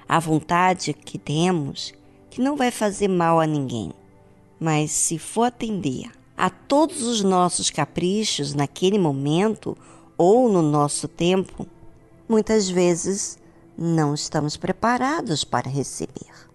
A 0.08 0.20
vontade 0.20 0.94
que 0.94 1.18
temos 1.18 1.94
que 2.30 2.42
não 2.42 2.56
vai 2.56 2.70
fazer 2.70 3.08
mal 3.08 3.40
a 3.40 3.48
ninguém, 3.48 3.92
mas 4.60 4.92
se 4.92 5.18
for 5.18 5.44
atender 5.44 6.12
a 6.38 6.50
todos 6.50 7.02
os 7.02 7.24
nossos 7.24 7.70
caprichos 7.70 8.54
naquele 8.54 9.00
momento 9.00 9.78
ou 10.18 10.50
no 10.50 10.62
nosso 10.62 11.08
tempo, 11.08 11.66
muitas 12.28 12.70
vezes 12.70 13.38
não 13.78 14.14
estamos 14.14 14.58
preparados 14.58 15.44
para 15.44 15.70
receber. 15.70 16.50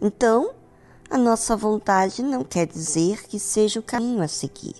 Então, 0.00 0.50
a 1.08 1.18
nossa 1.18 1.56
vontade 1.56 2.22
não 2.22 2.44
quer 2.44 2.66
dizer 2.66 3.26
que 3.26 3.38
seja 3.38 3.80
o 3.80 3.82
caminho 3.82 4.22
a 4.22 4.28
seguir. 4.28 4.76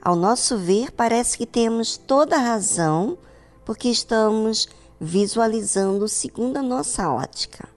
Ao 0.00 0.16
nosso 0.16 0.56
ver, 0.56 0.90
parece 0.90 1.36
que 1.36 1.46
temos 1.46 1.96
toda 1.96 2.36
a 2.36 2.40
razão 2.40 3.18
porque 3.64 3.88
estamos 3.88 4.68
visualizando 5.00 6.08
segundo 6.08 6.56
a 6.56 6.62
nossa 6.62 7.10
ótica. 7.10 7.68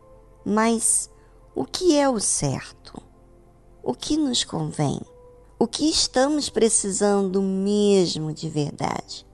Mas 0.45 1.09
o 1.53 1.65
que 1.65 1.95
é 1.95 2.09
o 2.09 2.19
certo? 2.19 3.01
O 3.83 3.93
que 3.93 4.17
nos 4.17 4.43
convém? 4.43 4.99
O 5.59 5.67
que 5.67 5.89
estamos 5.89 6.49
precisando 6.49 7.41
mesmo 7.41 8.33
de 8.33 8.49
verdade? 8.49 9.25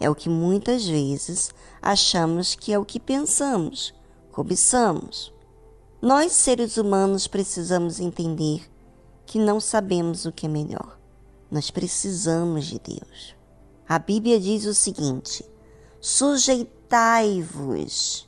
É 0.00 0.08
o 0.08 0.14
que 0.14 0.28
muitas 0.28 0.86
vezes 0.86 1.50
achamos 1.80 2.54
que 2.54 2.72
é 2.72 2.78
o 2.78 2.84
que 2.84 3.00
pensamos, 3.00 3.94
cobiçamos. 4.30 5.32
Nós, 6.00 6.32
seres 6.32 6.76
humanos, 6.76 7.26
precisamos 7.26 7.98
entender 7.98 8.70
que 9.26 9.38
não 9.38 9.58
sabemos 9.58 10.24
o 10.24 10.32
que 10.32 10.46
é 10.46 10.48
melhor. 10.48 10.98
Nós 11.50 11.70
precisamos 11.70 12.66
de 12.66 12.78
Deus. 12.78 13.34
A 13.88 13.98
Bíblia 13.98 14.38
diz 14.38 14.66
o 14.66 14.74
seguinte: 14.74 15.44
sujeitai-vos, 16.88 18.26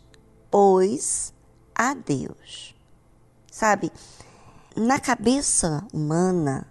pois, 0.50 1.32
a 1.74 1.94
Deus. 1.94 2.74
Sabe, 3.50 3.90
na 4.76 5.00
cabeça 5.00 5.86
humana, 5.92 6.70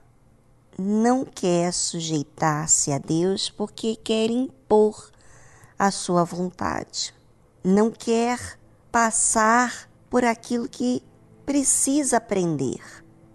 não 0.77 1.25
quer 1.25 1.73
sujeitar-se 1.73 2.91
a 2.91 2.99
Deus 2.99 3.49
porque 3.49 3.95
quer 3.95 4.29
impor 4.29 5.11
a 5.77 5.89
sua 5.89 6.23
vontade. 6.23 7.13
Não 7.63 7.91
quer 7.91 8.59
passar 8.91 9.89
por 10.09 10.23
aquilo 10.23 10.69
que 10.69 11.03
precisa 11.45 12.17
aprender, 12.17 12.81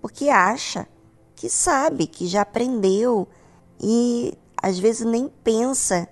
porque 0.00 0.28
acha 0.28 0.86
que 1.34 1.50
sabe, 1.50 2.06
que 2.06 2.26
já 2.26 2.42
aprendeu 2.42 3.28
e 3.80 4.38
às 4.62 4.78
vezes 4.78 5.04
nem 5.04 5.28
pensa 5.42 6.08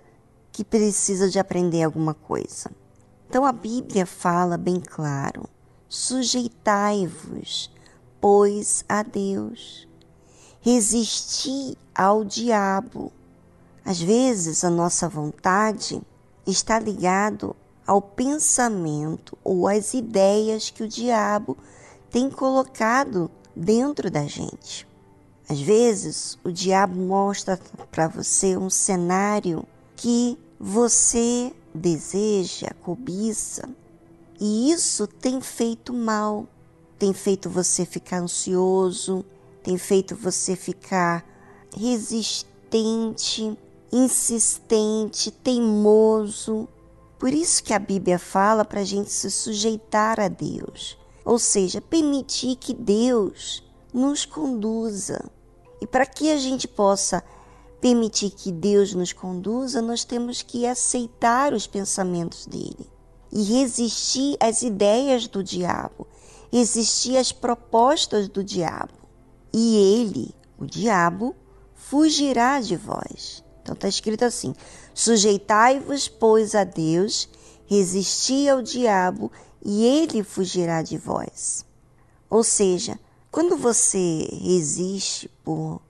que 0.53 0.62
precisa 0.62 1.30
de 1.30 1.38
aprender 1.38 1.82
alguma 1.82 2.14
coisa. 2.14 2.70
Então 3.28 3.46
a 3.46 3.53
Bíblia 3.53 4.05
fala 4.05 4.59
bem 4.59 4.78
claro: 4.78 5.48
sujeitai-vos, 5.88 7.70
pois, 8.20 8.84
a 8.88 9.03
Deus. 9.03 9.88
Resisti 10.61 11.76
ao 11.94 12.24
diabo. 12.24 13.11
Às 13.84 14.00
vezes 14.00 14.62
a 14.62 14.70
nossa 14.70 15.09
vontade 15.09 16.00
está 16.46 16.78
ligado 16.78 17.57
ao 17.86 18.00
pensamento 18.00 19.36
ou 19.42 19.66
às 19.66 19.92
ideias 19.92 20.70
que 20.70 20.84
o 20.84 20.88
diabo 20.88 21.57
tem 22.11 22.30
colocado 22.30 23.30
dentro 23.57 24.11
da 24.11 24.24
gente. 24.24 24.86
Às 25.48 25.61
vezes 25.61 26.38
o 26.44 26.53
diabo 26.53 26.98
mostra 26.98 27.59
para 27.90 28.07
você 28.07 28.57
um 28.57 28.70
cenário 28.70 29.66
que 30.03 30.36
você 30.59 31.55
deseja, 31.72 32.74
cobiça, 32.82 33.70
e 34.40 34.72
isso 34.72 35.07
tem 35.07 35.40
feito 35.40 35.92
mal, 35.92 36.48
tem 36.98 37.12
feito 37.12 37.48
você 37.48 37.86
ficar 37.86 38.18
ansioso, 38.18 39.24
tem 39.62 39.78
feito 39.78 40.16
você 40.16 40.57
ficar 40.57 41.24
resistente, 41.76 43.57
insistente, 43.92 45.30
teimoso. 45.30 46.68
Por 47.16 47.32
isso 47.32 47.62
que 47.62 47.72
a 47.72 47.78
Bíblia 47.78 48.18
fala 48.18 48.64
para 48.64 48.80
a 48.80 48.84
gente 48.84 49.12
se 49.12 49.30
sujeitar 49.30 50.18
a 50.18 50.26
Deus, 50.26 50.98
ou 51.24 51.38
seja, 51.38 51.80
permitir 51.80 52.57
que 52.57 52.74
Deus 52.74 53.62
nos 53.94 54.24
conduza. 54.24 55.30
E 55.80 55.86
para 55.86 56.05
que 56.05 56.32
a 56.32 56.36
gente 56.38 56.66
possa 56.66 57.22
permitir 57.83 58.30
que 58.30 58.53
Deus 58.53 58.95
nos 58.95 59.12
conduza, 59.12 59.83
nós 59.83 60.05
temos 60.05 60.41
que 60.41 60.64
aceitar 60.64 61.53
os 61.53 61.66
pensamentos 61.66 62.47
dele 62.47 62.89
e 63.33 63.43
resistir 63.43 64.37
às 64.39 64.62
ideias 64.62 65.26
do 65.26 65.43
diabo, 65.43 66.07
resistir 66.53 67.16
às 67.16 67.33
propostas 67.33 68.28
do 68.28 68.45
diabo. 68.45 68.93
E 69.53 69.76
ele, 69.76 70.33
o 70.57 70.64
diabo, 70.64 71.35
fugirá 71.74 72.61
de 72.61 72.76
vós. 72.76 73.43
Então 73.61 73.74
está 73.74 73.89
escrito 73.89 74.24
assim: 74.24 74.55
sujeitai-vos, 74.95 76.07
pois, 76.07 76.55
a 76.55 76.62
Deus, 76.62 77.28
resisti 77.66 78.49
ao 78.49 78.62
diabo, 78.62 79.30
e 79.61 79.85
ele 79.85 80.22
fugirá 80.22 80.83
de 80.83 80.97
vós. 80.97 81.64
Ou 82.30 82.45
seja, 82.45 82.97
quando 83.28 83.57
você 83.57 84.28
resiste 84.41 85.28
por 85.43 85.83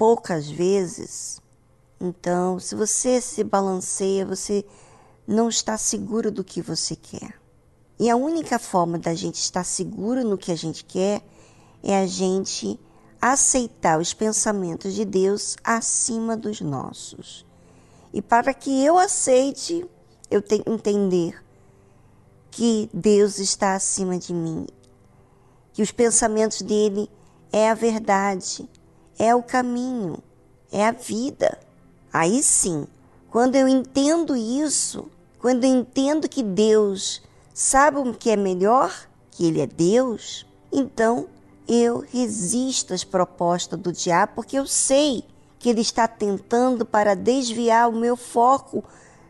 poucas 0.00 0.48
vezes, 0.48 1.42
então, 2.00 2.58
se 2.58 2.74
você 2.74 3.20
se 3.20 3.44
balanceia, 3.44 4.24
você 4.24 4.64
não 5.26 5.46
está 5.46 5.76
seguro 5.76 6.30
do 6.30 6.42
que 6.42 6.62
você 6.62 6.96
quer. 6.96 7.38
E 7.98 8.08
a 8.08 8.16
única 8.16 8.58
forma 8.58 8.98
da 8.98 9.14
gente 9.14 9.34
estar 9.34 9.62
seguro 9.62 10.24
no 10.24 10.38
que 10.38 10.50
a 10.50 10.56
gente 10.56 10.86
quer 10.86 11.20
é 11.82 11.98
a 11.98 12.06
gente 12.06 12.80
aceitar 13.20 14.00
os 14.00 14.14
pensamentos 14.14 14.94
de 14.94 15.04
Deus 15.04 15.58
acima 15.62 16.34
dos 16.34 16.62
nossos. 16.62 17.44
E 18.10 18.22
para 18.22 18.54
que 18.54 18.82
eu 18.82 18.96
aceite, 18.96 19.86
eu 20.30 20.40
tenho 20.40 20.64
que 20.64 20.70
entender 20.70 21.44
que 22.50 22.88
Deus 22.94 23.38
está 23.38 23.74
acima 23.74 24.18
de 24.18 24.32
mim, 24.32 24.66
que 25.74 25.82
os 25.82 25.92
pensamentos 25.92 26.62
dele 26.62 27.06
é 27.52 27.68
a 27.68 27.74
verdade, 27.74 28.66
é 29.20 29.34
o 29.34 29.42
caminho, 29.42 30.16
é 30.72 30.86
a 30.86 30.92
vida. 30.92 31.58
Aí 32.10 32.42
sim, 32.42 32.86
quando 33.30 33.54
eu 33.54 33.68
entendo 33.68 34.34
isso, 34.34 35.10
quando 35.38 35.64
eu 35.64 35.74
entendo 35.74 36.26
que 36.26 36.42
Deus 36.42 37.20
sabe 37.52 37.98
o 37.98 38.14
que 38.14 38.30
é 38.30 38.36
melhor, 38.36 39.06
que 39.30 39.44
Ele 39.44 39.60
é 39.60 39.66
Deus, 39.66 40.46
então 40.72 41.28
eu 41.68 41.98
resisto 41.98 42.94
às 42.94 43.04
propostas 43.04 43.78
do 43.78 43.92
diabo, 43.92 44.32
porque 44.36 44.58
eu 44.58 44.66
sei 44.66 45.22
que 45.58 45.68
ele 45.68 45.82
está 45.82 46.08
tentando 46.08 46.86
para 46.86 47.14
desviar 47.14 47.90
o 47.90 47.94
meu 47.94 48.16
foco 48.16 48.82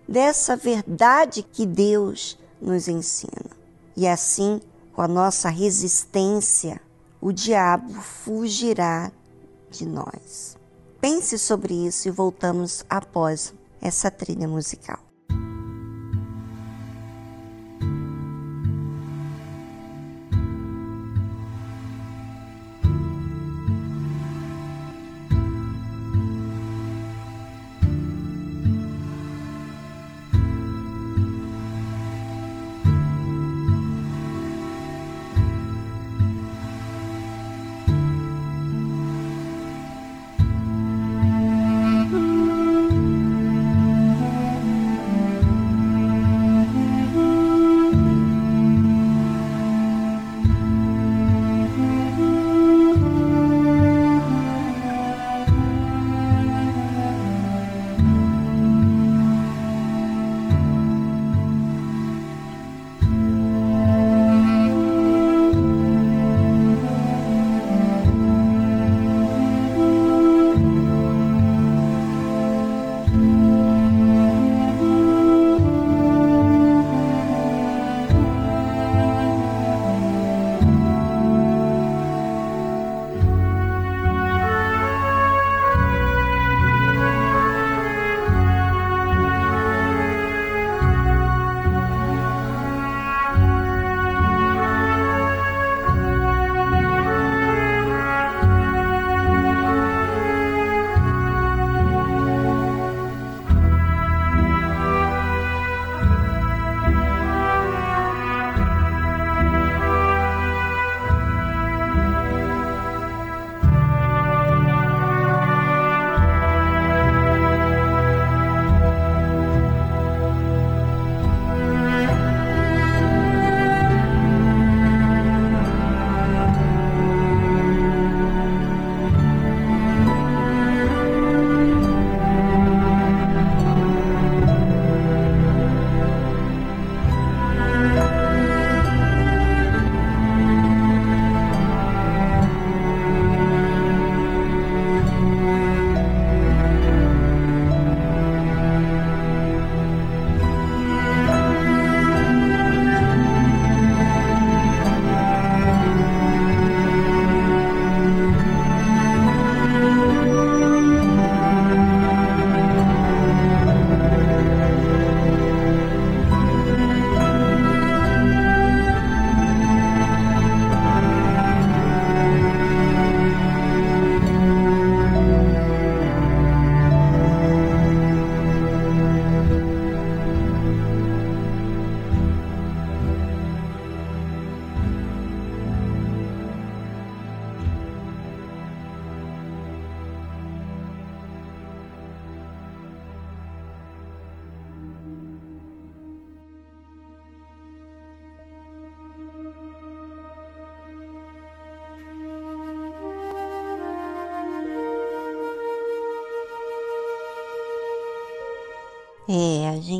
dessa 0.08 0.56
verdade 0.56 1.42
que 1.42 1.66
Deus 1.66 2.38
nos 2.62 2.86
ensina. 2.86 3.50
E 3.96 4.06
assim, 4.06 4.60
com 4.92 5.02
a 5.02 5.08
nossa 5.08 5.48
resistência, 5.48 6.80
o 7.20 7.32
diabo 7.32 7.92
fugirá 8.00 9.10
de 9.70 9.86
nós. 9.86 10.56
Pense 11.00 11.38
sobre 11.38 11.74
isso 11.86 12.08
e 12.08 12.10
voltamos 12.10 12.84
após 12.88 13.54
essa 13.80 14.10
trilha 14.10 14.46
musical. 14.46 15.09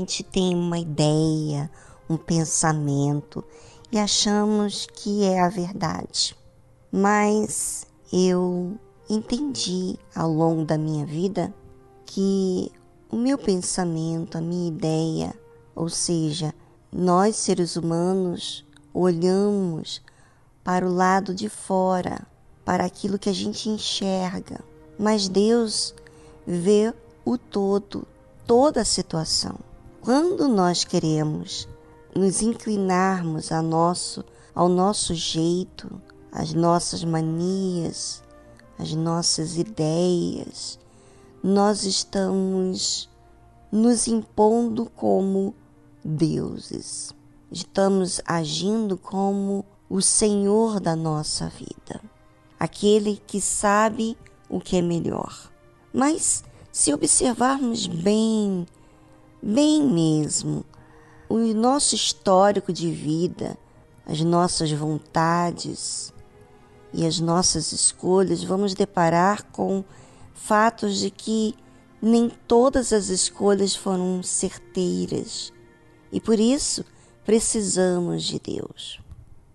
Gente 0.00 0.22
tem 0.22 0.54
uma 0.54 0.78
ideia, 0.78 1.70
um 2.08 2.16
pensamento 2.16 3.44
e 3.92 3.98
achamos 3.98 4.86
que 4.86 5.24
é 5.24 5.40
a 5.40 5.48
verdade. 5.48 6.36
Mas 6.90 7.86
eu 8.12 8.78
entendi 9.08 9.96
ao 10.14 10.32
longo 10.32 10.64
da 10.64 10.78
minha 10.78 11.04
vida 11.04 11.54
que 12.06 12.72
o 13.10 13.16
meu 13.16 13.36
pensamento, 13.36 14.38
a 14.38 14.40
minha 14.40 14.68
ideia, 14.68 15.34
ou 15.74 15.88
seja, 15.88 16.54
nós 16.90 17.36
seres 17.36 17.76
humanos 17.76 18.66
olhamos 18.92 20.02
para 20.64 20.86
o 20.86 20.92
lado 20.92 21.34
de 21.34 21.48
fora, 21.48 22.26
para 22.64 22.84
aquilo 22.84 23.18
que 23.18 23.28
a 23.28 23.34
gente 23.34 23.68
enxerga, 23.68 24.60
mas 24.98 25.28
Deus 25.28 25.94
vê 26.46 26.92
o 27.24 27.36
todo, 27.36 28.06
toda 28.46 28.80
a 28.80 28.84
situação. 28.84 29.69
Quando 30.02 30.48
nós 30.48 30.82
queremos 30.82 31.68
nos 32.16 32.40
inclinarmos 32.40 33.52
nosso, 33.62 34.24
ao 34.54 34.66
nosso 34.66 35.14
jeito, 35.14 36.00
às 36.32 36.54
nossas 36.54 37.04
manias, 37.04 38.22
às 38.78 38.94
nossas 38.94 39.58
ideias, 39.58 40.78
nós 41.42 41.84
estamos 41.84 43.10
nos 43.70 44.08
impondo 44.08 44.90
como 44.96 45.54
deuses. 46.02 47.14
Estamos 47.52 48.22
agindo 48.24 48.96
como 48.96 49.66
o 49.88 50.00
Senhor 50.00 50.80
da 50.80 50.96
nossa 50.96 51.48
vida, 51.48 52.00
aquele 52.58 53.20
que 53.26 53.38
sabe 53.38 54.16
o 54.48 54.60
que 54.60 54.76
é 54.76 54.82
melhor. 54.82 55.50
Mas 55.92 56.42
se 56.72 56.94
observarmos 56.94 57.86
bem, 57.86 58.66
bem 59.42 59.82
mesmo, 59.82 60.64
o 61.28 61.38
nosso 61.54 61.94
histórico 61.94 62.72
de 62.72 62.90
vida, 62.90 63.56
as 64.06 64.20
nossas 64.20 64.70
vontades 64.72 66.12
e 66.92 67.06
as 67.06 67.20
nossas 67.20 67.72
escolhas, 67.72 68.42
vamos 68.42 68.74
deparar 68.74 69.44
com 69.52 69.84
fatos 70.34 70.98
de 70.98 71.10
que 71.10 71.54
nem 72.02 72.28
todas 72.48 72.92
as 72.92 73.08
escolhas 73.08 73.76
foram 73.76 74.22
certeiras 74.22 75.52
e 76.10 76.20
por 76.20 76.40
isso 76.40 76.84
precisamos 77.24 78.24
de 78.24 78.38
Deus. 78.40 79.00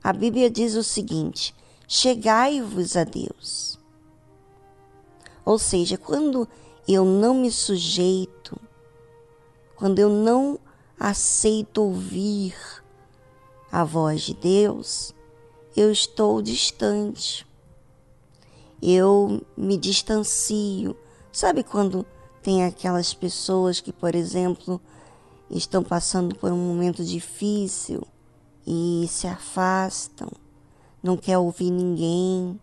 A 0.04 0.14
Bíblia 0.14 0.50
diz 0.50 0.76
o 0.76 0.84
seguinte: 0.84 1.54
chegai-vos 1.88 2.96
a 2.96 3.04
Deus. 3.04 3.78
Ou 5.44 5.60
seja, 5.60 5.98
quando 5.98 6.48
eu 6.88 7.04
não 7.04 7.34
me 7.34 7.52
sujeito, 7.52 8.60
quando 9.76 10.00
eu 10.00 10.10
não 10.10 10.60
aceito 11.00 11.82
ouvir 11.82 12.56
a 13.72 13.84
voz 13.84 14.22
de 14.22 14.34
Deus, 14.34 15.14
eu 15.76 15.92
estou 15.92 16.42
distante. 16.42 17.46
eu 18.82 19.42
me 19.58 19.78
distancio. 19.78 20.96
Sabe 21.32 21.64
quando 21.64 22.06
tem 22.42 22.64
aquelas 22.64 23.14
pessoas 23.14 23.82
que, 23.82 23.92
por 23.92 24.16
exemplo, 24.16 24.80
estão 25.50 25.84
passando 25.84 26.36
por 26.36 26.52
um 26.52 26.58
momento 26.58 27.04
difícil 27.04 28.06
e 28.66 29.06
se 29.10 29.28
afastam, 29.28 30.30
não 31.02 31.18
quer 31.18 31.38
ouvir 31.38 31.72
ninguém, 31.72 32.60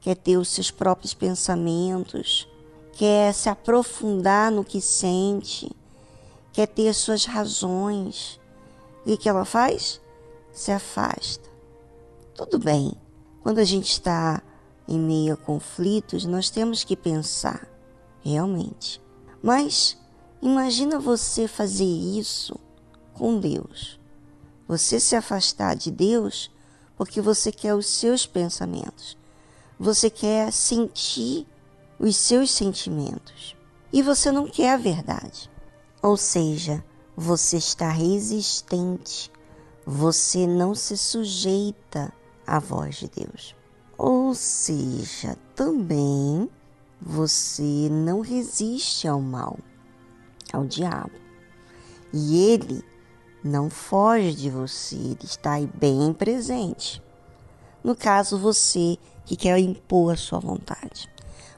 quer 0.00 0.16
ter 0.16 0.36
os 0.36 0.48
seus 0.48 0.70
próprios 0.70 1.12
pensamentos, 1.12 2.48
quer 2.92 3.32
se 3.34 3.48
aprofundar 3.48 4.50
no 4.50 4.64
que 4.64 4.80
sente, 4.80 5.70
quer 6.60 6.66
ter 6.66 6.88
as 6.88 6.98
suas 6.98 7.24
razões. 7.24 8.38
O 9.00 9.04
que, 9.04 9.16
que 9.16 9.28
ela 9.28 9.46
faz? 9.46 10.00
Se 10.52 10.70
afasta. 10.70 11.48
Tudo 12.34 12.58
bem, 12.58 12.92
quando 13.42 13.58
a 13.58 13.64
gente 13.64 13.90
está 13.90 14.42
em 14.86 14.98
meio 14.98 15.34
a 15.34 15.36
conflitos, 15.36 16.26
nós 16.26 16.50
temos 16.50 16.84
que 16.84 16.96
pensar, 16.96 17.66
realmente. 18.22 19.00
Mas 19.42 19.96
imagina 20.42 20.98
você 20.98 21.48
fazer 21.48 21.84
isso 21.84 22.58
com 23.14 23.38
Deus. 23.38 23.98
Você 24.68 25.00
se 25.00 25.16
afastar 25.16 25.74
de 25.74 25.90
Deus 25.90 26.50
porque 26.96 27.22
você 27.22 27.50
quer 27.50 27.74
os 27.74 27.86
seus 27.86 28.26
pensamentos. 28.26 29.16
Você 29.78 30.10
quer 30.10 30.52
sentir 30.52 31.46
os 31.98 32.16
seus 32.16 32.50
sentimentos. 32.50 33.56
E 33.90 34.02
você 34.02 34.30
não 34.30 34.46
quer 34.46 34.74
a 34.74 34.76
verdade. 34.76 35.49
Ou 36.02 36.16
seja, 36.16 36.82
você 37.16 37.58
está 37.58 37.90
resistente. 37.90 39.30
Você 39.84 40.46
não 40.46 40.74
se 40.74 40.96
sujeita 40.96 42.12
à 42.46 42.58
voz 42.58 42.96
de 42.96 43.08
Deus. 43.08 43.54
Ou 43.98 44.34
seja, 44.34 45.36
também 45.54 46.48
você 47.00 47.88
não 47.90 48.20
resiste 48.20 49.06
ao 49.06 49.20
mal, 49.20 49.58
ao 50.52 50.64
diabo. 50.64 51.12
E 52.12 52.50
ele 52.50 52.84
não 53.42 53.70
foge 53.70 54.34
de 54.34 54.50
você, 54.50 54.96
ele 54.96 55.24
está 55.24 55.52
aí 55.52 55.66
bem 55.66 56.12
presente. 56.12 57.02
No 57.82 57.94
caso, 57.94 58.38
você 58.38 58.98
que 59.24 59.36
quer 59.36 59.58
impor 59.58 60.14
a 60.14 60.16
sua 60.16 60.38
vontade. 60.38 61.08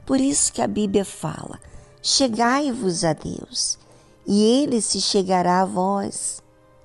Por 0.05 0.19
isso 0.19 0.51
que 0.53 0.61
a 0.61 0.67
Bíblia 0.67 1.03
fala: 1.03 1.59
chegai-vos 2.01 3.03
a 3.03 3.13
Deus, 3.13 3.79
e 4.25 4.43
ele 4.43 4.81
se 4.81 5.01
chegará 5.01 5.61
a 5.61 5.65
vós. 5.65 6.41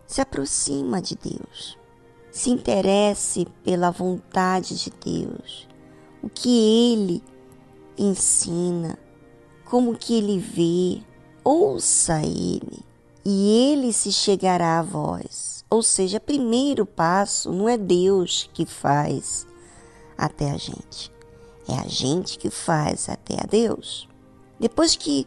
Se 0.06 0.20
aproxima 0.20 1.02
de 1.02 1.14
Deus 1.14 1.78
se 2.38 2.50
interesse 2.50 3.46
pela 3.64 3.90
vontade 3.90 4.76
de 4.78 4.90
Deus, 5.04 5.66
o 6.22 6.28
que 6.28 6.92
Ele 6.92 7.22
ensina, 7.98 8.96
como 9.64 9.98
que 9.98 10.14
Ele 10.14 10.38
vê, 10.38 11.02
ouça 11.42 12.20
Ele 12.22 12.84
e 13.24 13.72
Ele 13.72 13.92
se 13.92 14.12
chegará 14.12 14.78
a 14.78 14.82
vós. 14.82 15.64
Ou 15.68 15.82
seja, 15.82 16.20
primeiro 16.20 16.86
passo 16.86 17.52
não 17.52 17.68
é 17.68 17.76
Deus 17.76 18.48
que 18.54 18.64
faz 18.64 19.44
até 20.16 20.52
a 20.52 20.56
gente, 20.56 21.12
é 21.68 21.74
a 21.74 21.88
gente 21.88 22.38
que 22.38 22.50
faz 22.50 23.08
até 23.08 23.34
a 23.34 23.46
Deus. 23.46 24.08
Depois 24.60 24.94
que 24.94 25.26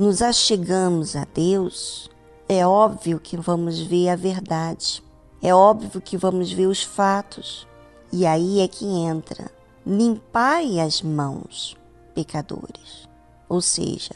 nos 0.00 0.22
achegamos 0.22 1.14
a 1.14 1.24
Deus, 1.24 2.10
é 2.48 2.66
óbvio 2.66 3.20
que 3.20 3.36
vamos 3.36 3.78
ver 3.78 4.08
a 4.08 4.16
verdade 4.16 5.02
é 5.42 5.54
óbvio 5.54 6.02
que 6.02 6.18
vamos 6.18 6.52
ver 6.52 6.66
os 6.66 6.82
fatos. 6.82 7.66
E 8.12 8.26
aí 8.26 8.60
é 8.60 8.68
que 8.68 8.84
entra: 8.84 9.50
limpai 9.86 10.78
as 10.80 11.00
mãos, 11.00 11.76
pecadores. 12.14 13.08
Ou 13.48 13.60
seja, 13.62 14.14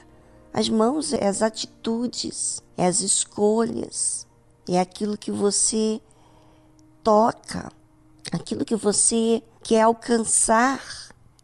as 0.52 0.68
mãos 0.68 1.12
é 1.12 1.26
as 1.26 1.40
atitudes, 1.40 2.62
é 2.76 2.86
as 2.86 3.00
escolhas, 3.00 4.26
é 4.68 4.78
aquilo 4.78 5.16
que 5.16 5.30
você 5.30 6.00
toca, 7.02 7.72
aquilo 8.30 8.64
que 8.64 8.76
você 8.76 9.42
quer 9.62 9.82
alcançar. 9.82 10.82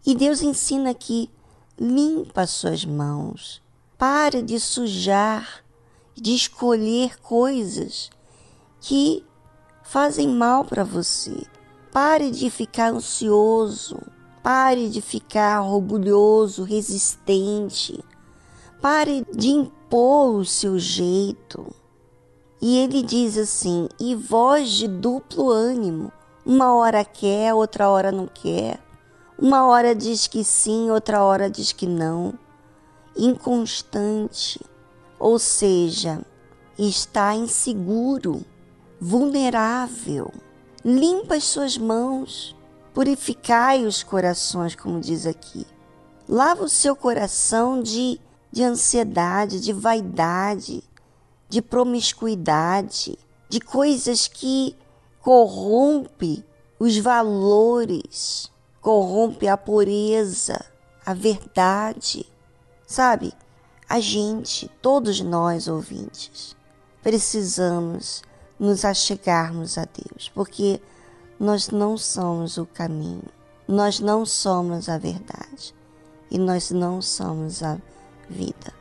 E 0.05 0.14
Deus 0.14 0.43
ensina 0.43 0.91
aqui: 0.91 1.30
limpa 1.78 2.43
as 2.43 2.51
suas 2.51 2.84
mãos, 2.84 3.62
pare 4.01 4.40
de 4.40 4.59
sujar, 4.59 5.62
de 6.14 6.34
escolher 6.34 7.20
coisas 7.20 8.09
que 8.80 9.22
fazem 9.82 10.26
mal 10.26 10.64
para 10.64 10.82
você. 10.82 11.46
Pare 11.92 12.30
de 12.30 12.48
ficar 12.48 12.94
ansioso, 12.94 13.98
pare 14.42 14.88
de 14.88 15.03
ficar 15.03 15.61
orgulhoso, 15.61 16.62
resistente. 16.62 18.03
Pare 18.80 19.26
de 19.34 19.51
impor 19.51 20.36
o 20.36 20.46
seu 20.46 20.78
jeito. 20.78 21.66
E 22.59 22.78
ele 22.78 23.03
diz 23.03 23.36
assim: 23.36 23.86
e 24.01 24.14
voz 24.14 24.70
de 24.70 24.88
duplo 24.88 25.51
ânimo. 25.51 26.11
Uma 26.46 26.72
hora 26.72 27.05
quer, 27.05 27.53
outra 27.53 27.90
hora 27.90 28.11
não 28.11 28.26
quer. 28.26 28.80
Uma 29.38 29.66
hora 29.66 29.94
diz 29.94 30.26
que 30.26 30.42
sim, 30.42 30.90
outra 30.90 31.22
hora 31.22 31.51
diz 31.51 31.70
que 31.70 31.86
não. 31.86 32.32
Inconstante, 33.17 34.61
ou 35.19 35.39
seja, 35.39 36.25
está 36.79 37.35
inseguro 37.35 38.45
vulnerável. 39.01 40.33
Limpa 40.85 41.35
as 41.35 41.45
suas 41.45 41.77
mãos, 41.77 42.57
purificai 42.95 43.85
os 43.85 44.03
corações, 44.03 44.75
como 44.75 45.01
diz 45.01 45.27
aqui. 45.27 45.67
Lava 46.29 46.65
o 46.65 46.69
seu 46.69 46.95
coração 46.95 47.83
de, 47.83 48.21
de 48.53 48.63
ansiedade, 48.63 49.61
de 49.61 49.73
vaidade, 49.73 50.83
de 51.49 51.61
promiscuidade, 51.61 53.19
de 53.49 53.61
coisas 53.61 54.29
que 54.29 54.77
corrompe 55.21 56.45
os 56.79 56.97
valores, 56.97 58.51
corrompe 58.81 59.49
a 59.49 59.57
pureza, 59.57 60.65
a 61.05 61.13
verdade. 61.13 62.25
Sabe? 62.91 63.32
A 63.88 64.01
gente, 64.01 64.68
todos 64.82 65.20
nós 65.20 65.68
ouvintes, 65.68 66.57
precisamos 67.01 68.20
nos 68.59 68.84
achegarmos 68.84 69.78
a 69.78 69.84
Deus, 69.84 70.28
porque 70.34 70.80
nós 71.38 71.68
não 71.68 71.97
somos 71.97 72.59
o 72.59 72.66
caminho, 72.66 73.22
nós 73.68 74.01
não 74.01 74.26
somos 74.26 74.88
a 74.88 74.99
verdade 74.99 75.72
e 76.32 76.36
nós 76.36 76.72
não 76.72 77.01
somos 77.01 77.62
a 77.62 77.78
vida. 78.28 78.74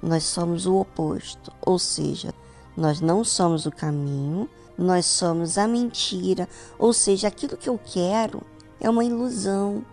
Nós 0.00 0.22
somos 0.22 0.64
o 0.64 0.76
oposto, 0.76 1.52
ou 1.60 1.76
seja, 1.76 2.32
nós 2.76 3.00
não 3.00 3.24
somos 3.24 3.66
o 3.66 3.72
caminho, 3.72 4.48
nós 4.78 5.06
somos 5.06 5.58
a 5.58 5.66
mentira, 5.66 6.48
ou 6.78 6.92
seja, 6.92 7.26
aquilo 7.26 7.56
que 7.56 7.68
eu 7.68 7.80
quero 7.84 8.42
é 8.78 8.88
uma 8.88 9.04
ilusão, 9.04 9.84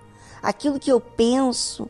aquilo 0.43 0.79
que 0.79 0.91
eu 0.91 1.01
penso 1.01 1.89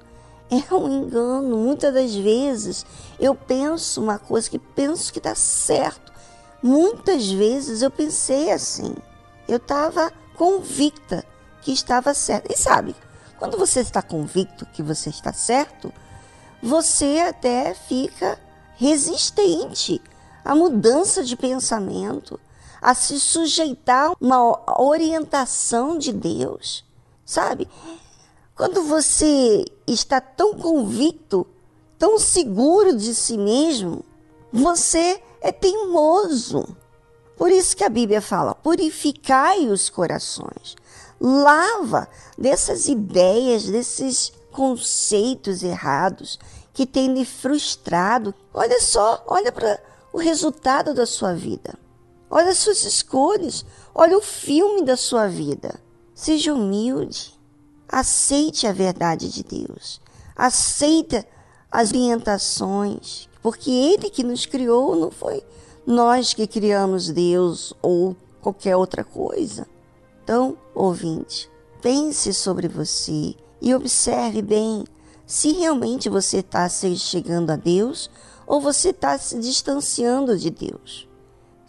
é 0.49 0.73
um 0.73 0.87
engano. 0.87 1.57
Muitas 1.57 1.93
das 1.93 2.15
vezes 2.15 2.85
eu 3.19 3.33
penso 3.35 4.01
uma 4.01 4.19
coisa 4.19 4.49
que 4.49 4.59
penso 4.59 5.11
que 5.11 5.19
dá 5.19 5.35
certo, 5.35 6.13
Muitas 6.63 7.29
vezes 7.29 7.81
eu 7.81 7.91
pensei 7.91 8.49
assim. 8.49 8.95
Eu 9.49 9.57
estava 9.57 10.09
convicta 10.33 11.25
que 11.61 11.73
estava 11.73 12.13
certa. 12.13 12.53
E 12.53 12.57
sabe, 12.57 12.95
quando 13.37 13.57
você 13.57 13.81
está 13.81 14.01
convicto 14.01 14.65
que 14.67 14.81
você 14.81 15.09
está 15.09 15.33
certo, 15.33 15.93
você 16.61 17.19
até 17.27 17.73
fica 17.73 18.39
resistente 18.77 20.01
à 20.45 20.55
mudança 20.55 21.21
de 21.21 21.35
pensamento, 21.35 22.39
a 22.81 22.93
se 22.93 23.19
sujeitar 23.19 24.11
a 24.11 24.15
uma 24.21 24.81
orientação 24.81 25.97
de 25.97 26.13
Deus. 26.13 26.85
Sabe? 27.25 27.67
Quando 28.55 28.83
você 28.83 29.65
está 29.87 30.21
tão 30.21 30.53
convicto, 30.53 31.47
tão 31.97 32.19
seguro 32.19 32.95
de 32.95 33.15
si 33.15 33.35
mesmo, 33.35 34.05
você 34.51 35.19
é 35.41 35.51
teimoso. 35.51 36.77
Por 37.35 37.51
isso 37.51 37.75
que 37.75 37.83
a 37.83 37.89
Bíblia 37.89 38.21
fala: 38.21 38.53
purificai 38.53 39.67
os 39.67 39.89
corações, 39.89 40.75
lava 41.19 42.07
dessas 42.37 42.87
ideias, 42.87 43.63
desses 43.63 44.31
conceitos 44.51 45.63
errados 45.63 46.37
que 46.73 46.85
tem 46.85 47.11
lhe 47.11 47.25
frustrado. 47.25 48.35
Olha 48.53 48.79
só, 48.79 49.23
olha 49.25 49.51
para 49.51 49.81
o 50.13 50.19
resultado 50.19 50.93
da 50.93 51.07
sua 51.07 51.33
vida. 51.33 51.73
Olha 52.29 52.51
as 52.51 52.59
suas 52.59 52.83
escolhas, 52.83 53.65
olha 53.95 54.15
o 54.15 54.21
filme 54.21 54.83
da 54.83 54.95
sua 54.95 55.27
vida. 55.27 55.79
Seja 56.13 56.53
humilde, 56.53 57.32
aceite 57.93 58.65
a 58.65 58.71
verdade 58.71 59.29
de 59.29 59.43
Deus, 59.43 60.01
aceita 60.35 61.25
as 61.71 61.89
orientações 61.91 63.29
porque 63.43 63.69
Ele 63.69 64.09
que 64.09 64.23
nos 64.23 64.45
criou, 64.45 64.95
não 64.95 65.11
foi 65.11 65.43
nós 65.85 66.33
que 66.33 66.47
criamos 66.47 67.09
Deus 67.09 67.73
ou 67.81 68.15
qualquer 68.41 68.77
outra 68.77 69.03
coisa. 69.03 69.67
Então, 70.23 70.57
ouvinte, 70.73 71.51
pense 71.81 72.33
sobre 72.33 72.69
você 72.69 73.35
e 73.61 73.75
observe 73.75 74.41
bem 74.41 74.85
se 75.25 75.51
realmente 75.51 76.09
você 76.09 76.37
está 76.37 76.69
se 76.69 76.95
chegando 76.95 77.51
a 77.51 77.57
Deus 77.57 78.09
ou 78.47 78.61
você 78.61 78.89
está 78.89 79.17
se 79.17 79.37
distanciando 79.39 80.37
de 80.37 80.49
Deus. 80.49 81.07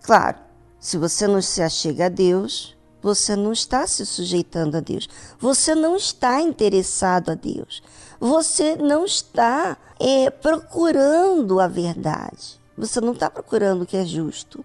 Claro, 0.03 0.39
se 0.79 0.97
você 0.97 1.27
não 1.27 1.43
se 1.43 1.61
achega 1.61 2.07
a 2.07 2.09
Deus, 2.09 2.74
você 3.05 3.37
não 3.37 3.53
está 3.53 3.87
se 3.87 4.07
sujeitando 4.07 4.79
a 4.79 4.81
Deus. 4.81 5.07
Você 5.39 5.75
não 5.75 5.95
está 5.95 6.41
interessado 6.41 7.33
a 7.33 7.35
Deus. 7.35 7.83
Você 8.19 8.77
não 8.77 9.05
está 9.05 9.77
é, 10.01 10.31
procurando 10.31 11.61
a 11.61 11.69
verdade. 11.69 12.59
Você 12.79 13.03
não 13.03 13.13
está 13.13 13.29
procurando 13.29 13.83
o 13.83 13.87
que 13.87 13.99
é 13.99 14.07
justo. 14.07 14.65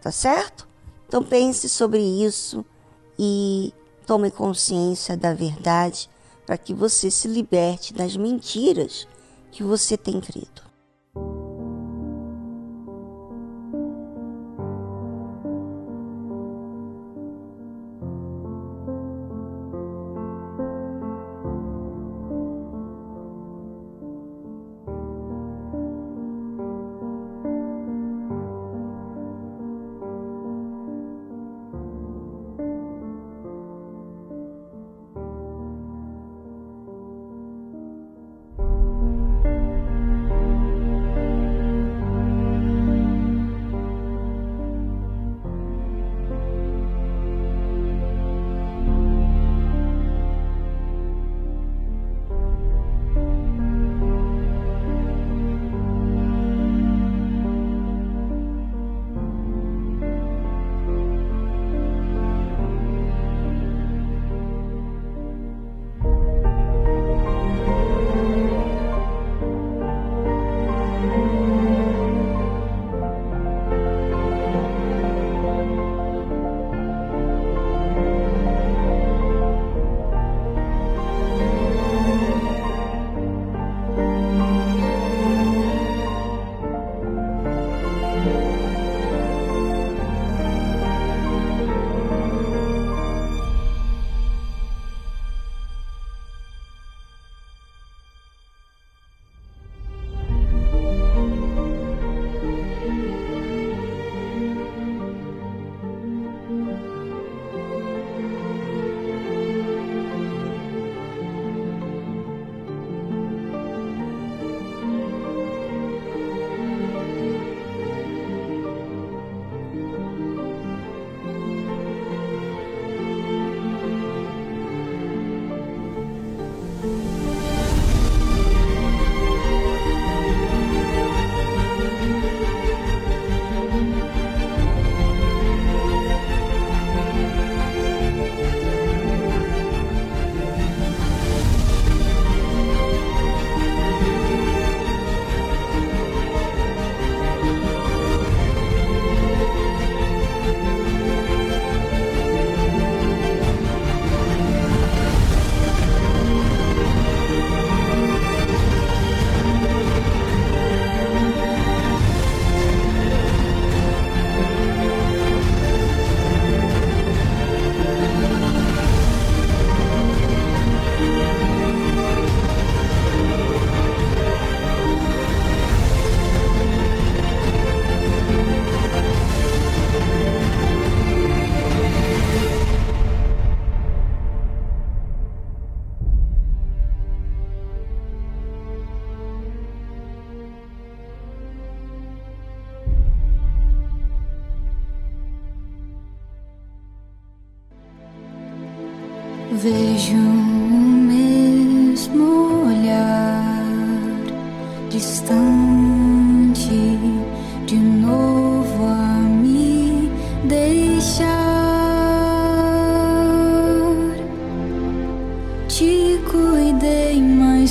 Tá 0.00 0.10
certo? 0.10 0.66
Então 1.06 1.22
pense 1.22 1.68
sobre 1.68 2.00
isso 2.00 2.64
e 3.18 3.74
tome 4.06 4.30
consciência 4.30 5.14
da 5.14 5.34
verdade 5.34 6.08
para 6.46 6.56
que 6.56 6.72
você 6.72 7.10
se 7.10 7.28
liberte 7.28 7.92
das 7.92 8.16
mentiras 8.16 9.06
que 9.52 9.62
você 9.62 9.98
tem 9.98 10.18
crido. 10.18 10.62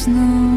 Mas 0.07 0.56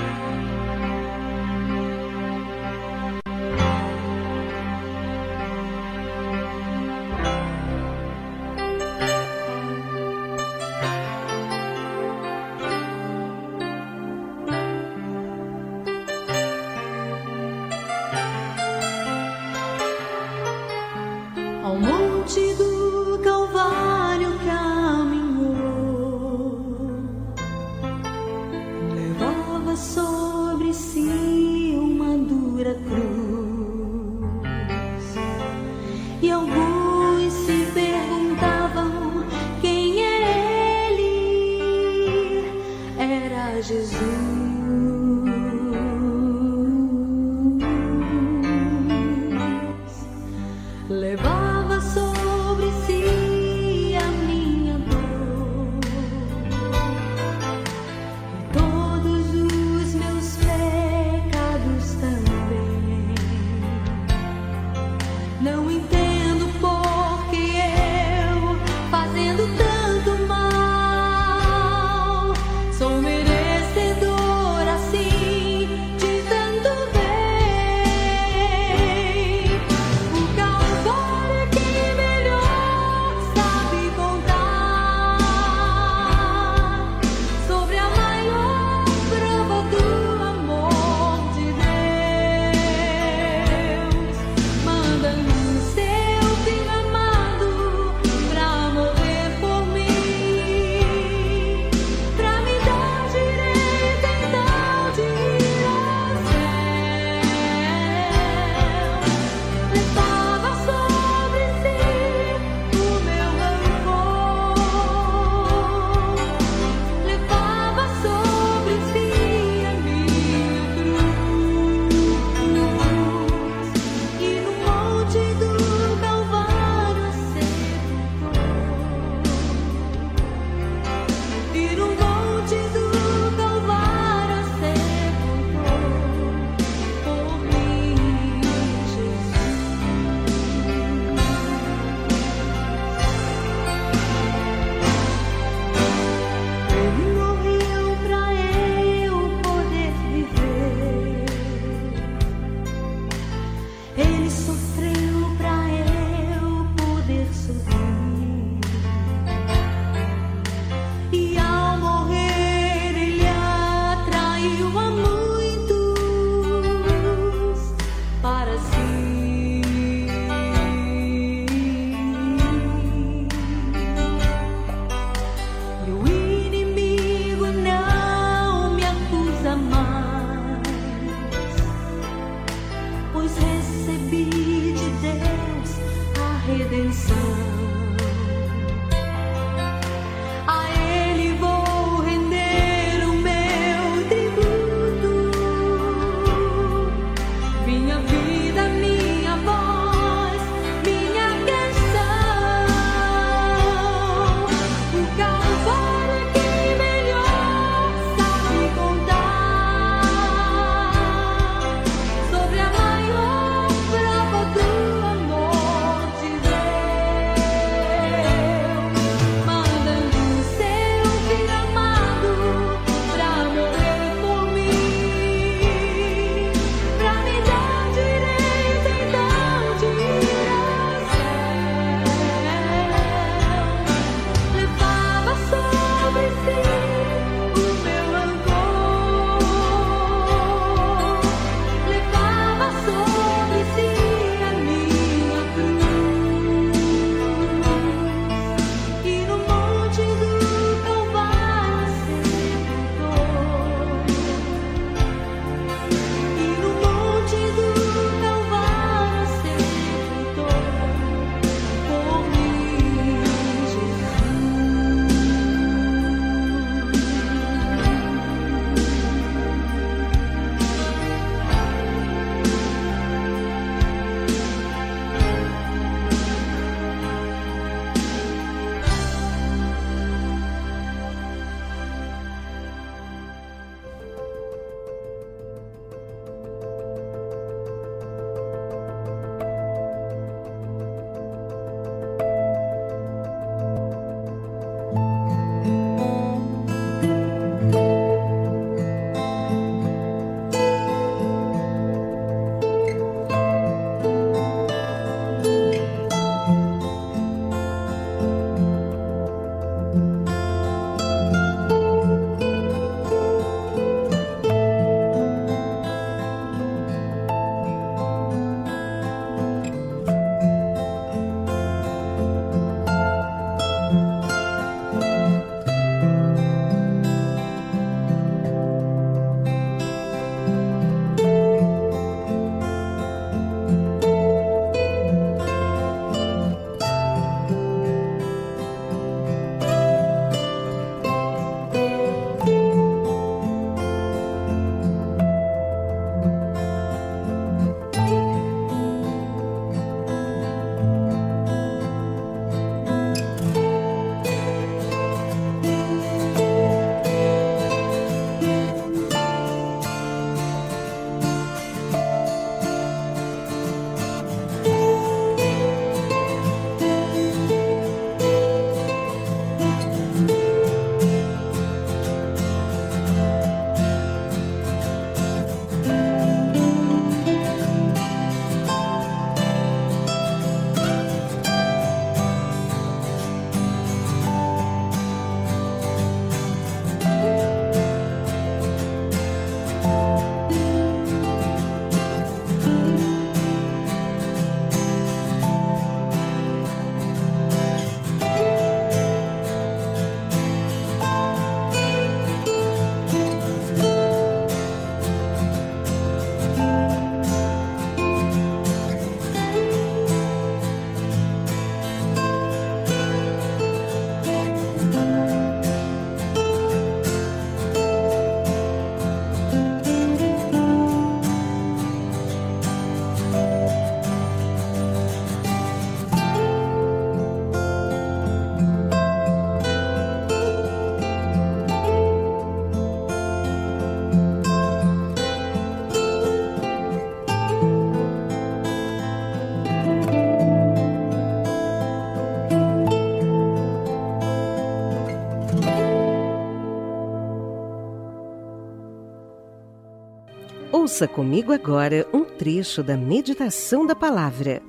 Ouça 450.91 451.07
comigo 451.07 451.53
agora 451.53 452.05
um 452.11 452.25
trecho 452.25 452.83
da 452.83 452.97
meditação 452.97 453.85
da 453.85 453.95
palavra. 453.95 454.61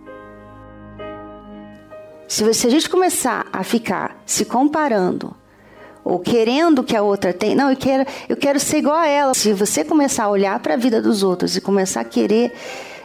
Se, 2.28 2.44
a 2.44 2.70
gente 2.70 2.88
começar 2.88 3.48
a 3.52 3.64
ficar 3.64 4.22
se 4.24 4.44
comparando 4.44 5.34
ou 6.04 6.20
querendo 6.20 6.84
que 6.84 6.94
a 6.94 7.02
outra 7.02 7.32
tenha, 7.32 7.56
não, 7.56 7.70
eu 7.70 7.76
quero, 7.76 8.08
eu 8.28 8.36
quero 8.36 8.60
ser 8.60 8.76
igual 8.76 8.94
a 8.94 9.08
ela. 9.08 9.34
Se 9.34 9.52
você 9.52 9.84
começar 9.84 10.22
a 10.22 10.30
olhar 10.30 10.60
para 10.60 10.74
a 10.74 10.76
vida 10.76 11.02
dos 11.02 11.24
outros 11.24 11.56
e 11.56 11.60
começar 11.60 12.02
a 12.02 12.04
querer, 12.04 12.52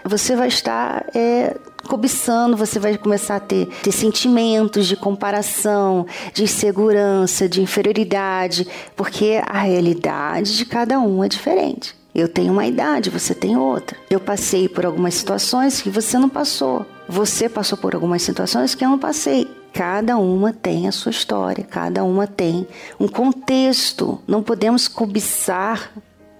você 0.05 0.35
vai 0.35 0.49
estar 0.49 1.07
é, 1.15 1.57
cobiçando, 1.87 2.55
você 2.55 2.77
vai 2.77 2.99
começar 2.99 3.37
a 3.37 3.39
ter, 3.39 3.65
ter 3.81 3.91
sentimentos 3.91 4.85
de 4.85 4.95
comparação, 4.95 6.05
de 6.35 6.43
insegurança, 6.43 7.49
de 7.49 7.63
inferioridade, 7.63 8.67
porque 8.95 9.41
a 9.43 9.57
realidade 9.57 10.55
de 10.55 10.65
cada 10.67 10.99
um 10.99 11.23
é 11.23 11.27
diferente. 11.27 11.96
Eu 12.17 12.27
tenho 12.27 12.51
uma 12.51 12.65
idade, 12.65 13.11
você 13.11 13.35
tem 13.35 13.55
outra. 13.55 13.95
Eu 14.09 14.19
passei 14.19 14.67
por 14.67 14.83
algumas 14.87 15.13
situações 15.13 15.83
que 15.83 15.89
você 15.91 16.17
não 16.17 16.27
passou. 16.27 16.83
Você 17.07 17.47
passou 17.47 17.77
por 17.77 17.93
algumas 17.93 18.23
situações 18.23 18.73
que 18.73 18.83
eu 18.83 18.89
não 18.89 18.97
passei. 18.97 19.47
Cada 19.71 20.17
uma 20.17 20.51
tem 20.51 20.87
a 20.87 20.91
sua 20.91 21.11
história, 21.11 21.63
cada 21.63 22.03
uma 22.03 22.25
tem 22.25 22.67
um 22.99 23.07
contexto. 23.07 24.19
Não 24.25 24.41
podemos 24.41 24.87
cobiçar 24.87 25.91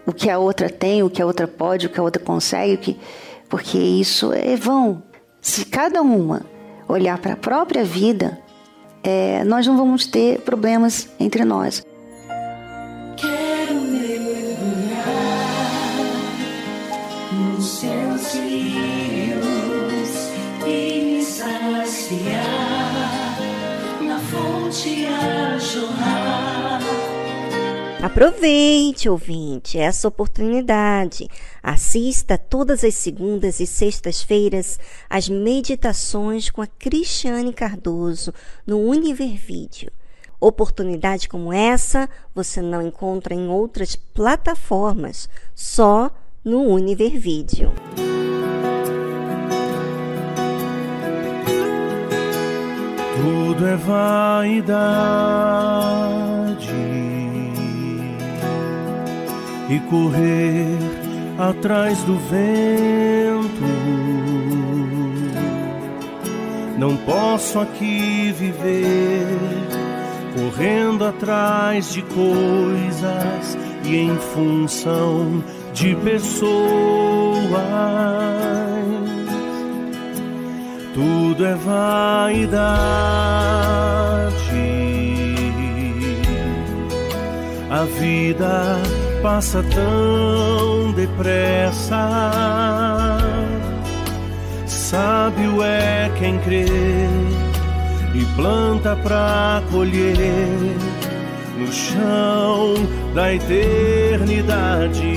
o 0.04 0.12
que 0.12 0.32
a 0.32 0.40
outra 0.40 0.68
tem, 0.68 1.04
o 1.04 1.12
que 1.12 1.22
a 1.22 1.28
outra 1.28 1.48
pode, 1.48 1.86
o 1.86 1.90
que 1.92 2.00
a 2.00 2.04
outra 2.04 2.24
consegue, 2.24 3.00
porque 3.48 3.78
isso 3.78 4.34
é 4.34 4.56
vão. 4.56 5.04
Se 5.40 5.64
cada 5.64 6.02
uma 6.02 6.42
olhar 6.88 7.20
para 7.20 7.34
a 7.34 7.38
própria 7.38 7.84
vida, 7.84 8.40
é, 9.04 9.44
nós 9.44 9.68
não 9.68 9.78
vamos 9.78 10.08
ter 10.08 10.40
problemas 10.40 11.08
entre 11.20 11.46
nós. 11.46 11.86
Seus 17.68 18.34
rios 18.34 19.50
e 20.66 21.02
me 21.04 21.22
saciar 21.22 22.32
na 24.02 24.18
fonte 24.20 25.06
a 25.06 25.60
jorrar. 25.60 26.80
Aproveite, 28.02 29.10
ouvinte, 29.10 29.78
essa 29.78 30.08
oportunidade. 30.08 31.28
Assista 31.62 32.38
todas 32.38 32.86
as 32.86 32.96
segundas 32.96 33.60
e 33.60 33.68
sextas-feiras 33.68 34.80
às 35.10 35.28
meditações 35.28 36.50
com 36.50 36.62
a 36.62 36.68
Cristiane 36.68 37.52
Cardoso 37.52 38.34
no 38.66 38.80
Univer 38.80 39.36
Vídeo. 39.36 39.92
Oportunidade 40.40 41.28
como 41.28 41.52
essa 41.52 42.10
você 42.34 42.62
não 42.62 42.82
encontra 42.82 43.36
em 43.36 43.50
outras 43.50 43.96
plataformas, 43.96 45.28
só 45.54 46.06
no 46.06 46.27
Univer 46.56 47.20
Vídeo. 47.20 47.74
Tudo 53.16 53.68
é 53.68 53.76
vaidade 53.76 54.68
e 59.70 59.80
correr 59.90 60.78
atrás 61.38 62.02
do 62.04 62.18
vento. 62.18 63.68
Não 66.78 66.96
posso 66.98 67.60
aqui 67.60 68.32
viver 68.38 69.26
correndo 70.36 71.04
atrás 71.06 71.92
de 71.92 72.02
coisas 72.04 73.58
e 73.84 73.96
em 73.96 74.16
função 74.18 75.44
de 75.78 75.96
pessoas. 75.98 76.48
Tudo 80.94 81.46
é 81.46 81.54
vaidade. 81.54 82.58
A 87.70 87.84
vida 88.00 88.82
passa 89.22 89.64
tão 89.64 90.92
depressa. 90.94 92.10
Sábio 94.66 95.62
é 95.62 96.10
quem 96.18 96.40
crê 96.40 96.66
e 98.16 98.26
planta 98.36 98.96
pra 98.96 99.62
colher 99.72 100.18
no 101.60 101.72
chão 101.72 102.74
da 103.14 103.32
eternidade. 103.34 105.17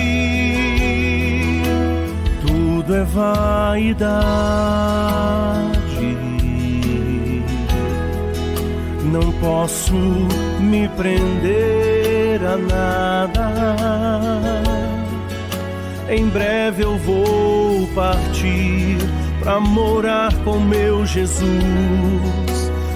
Tudo 2.91 2.95
é 2.95 3.03
vaidade. 3.05 4.17
Não 9.05 9.31
posso 9.39 9.93
me 10.59 10.89
prender 10.89 12.41
a 12.43 12.57
nada. 12.57 13.53
Em 16.09 16.27
breve 16.27 16.83
eu 16.83 16.97
vou 16.97 17.87
partir 17.95 18.97
para 19.39 19.57
morar 19.61 20.33
com 20.43 20.59
meu 20.59 21.05
Jesus 21.05 21.39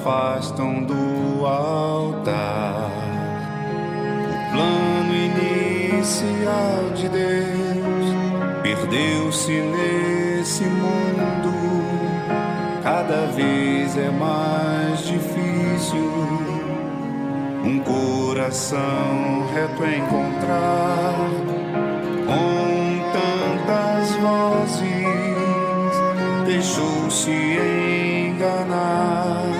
Afastam 0.00 0.82
do 0.82 1.44
altar. 1.44 2.90
O 4.30 4.32
plano 4.52 5.14
inicial 5.14 6.90
de 6.94 7.06
Deus 7.08 8.14
perdeu-se 8.62 9.52
nesse 9.52 10.64
mundo. 10.64 11.50
Cada 12.82 13.26
vez 13.26 13.98
é 13.98 14.10
mais 14.10 15.04
difícil 15.04 16.10
um 17.62 17.78
coração 17.80 19.46
reto 19.54 19.84
encontrar 19.84 21.14
com 22.26 23.02
tantas 23.12 24.16
vozes 24.16 25.10
deixou-se 26.46 27.30
enganar 27.30 29.59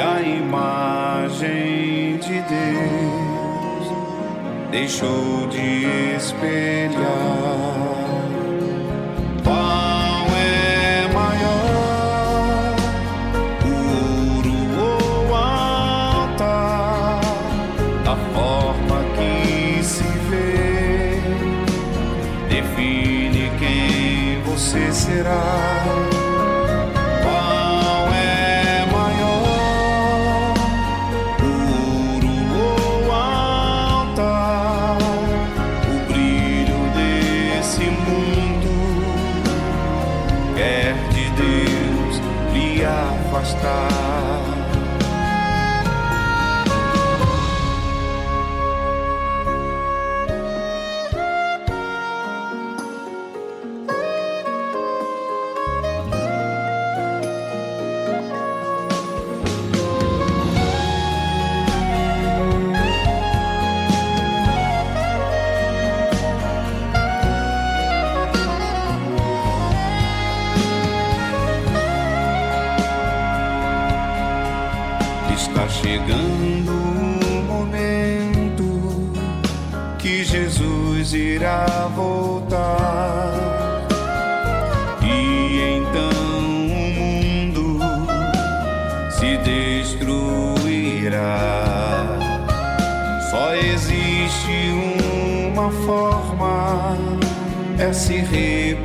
a 0.00 0.20
imagem 0.20 2.18
de 2.18 2.40
Deus. 2.42 3.92
Deixou 4.70 5.46
de 5.48 6.14
espelhar. 6.16 6.98
Qual 9.42 9.88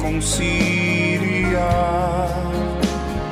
reconciliar. 0.04 1.48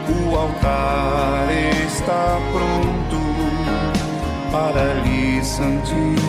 O 0.10 0.38
altar 0.38 1.50
está 1.86 2.40
pronto 2.54 3.20
para 4.52 4.94
lhe 5.04 5.44
santificar. 5.44 6.21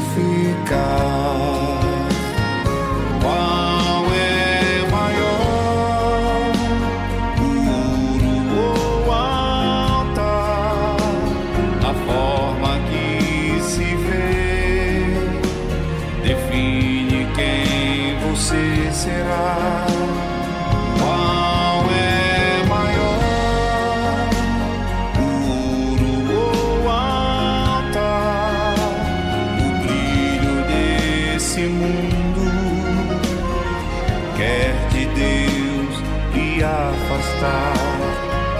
Afastar. 37.43 37.75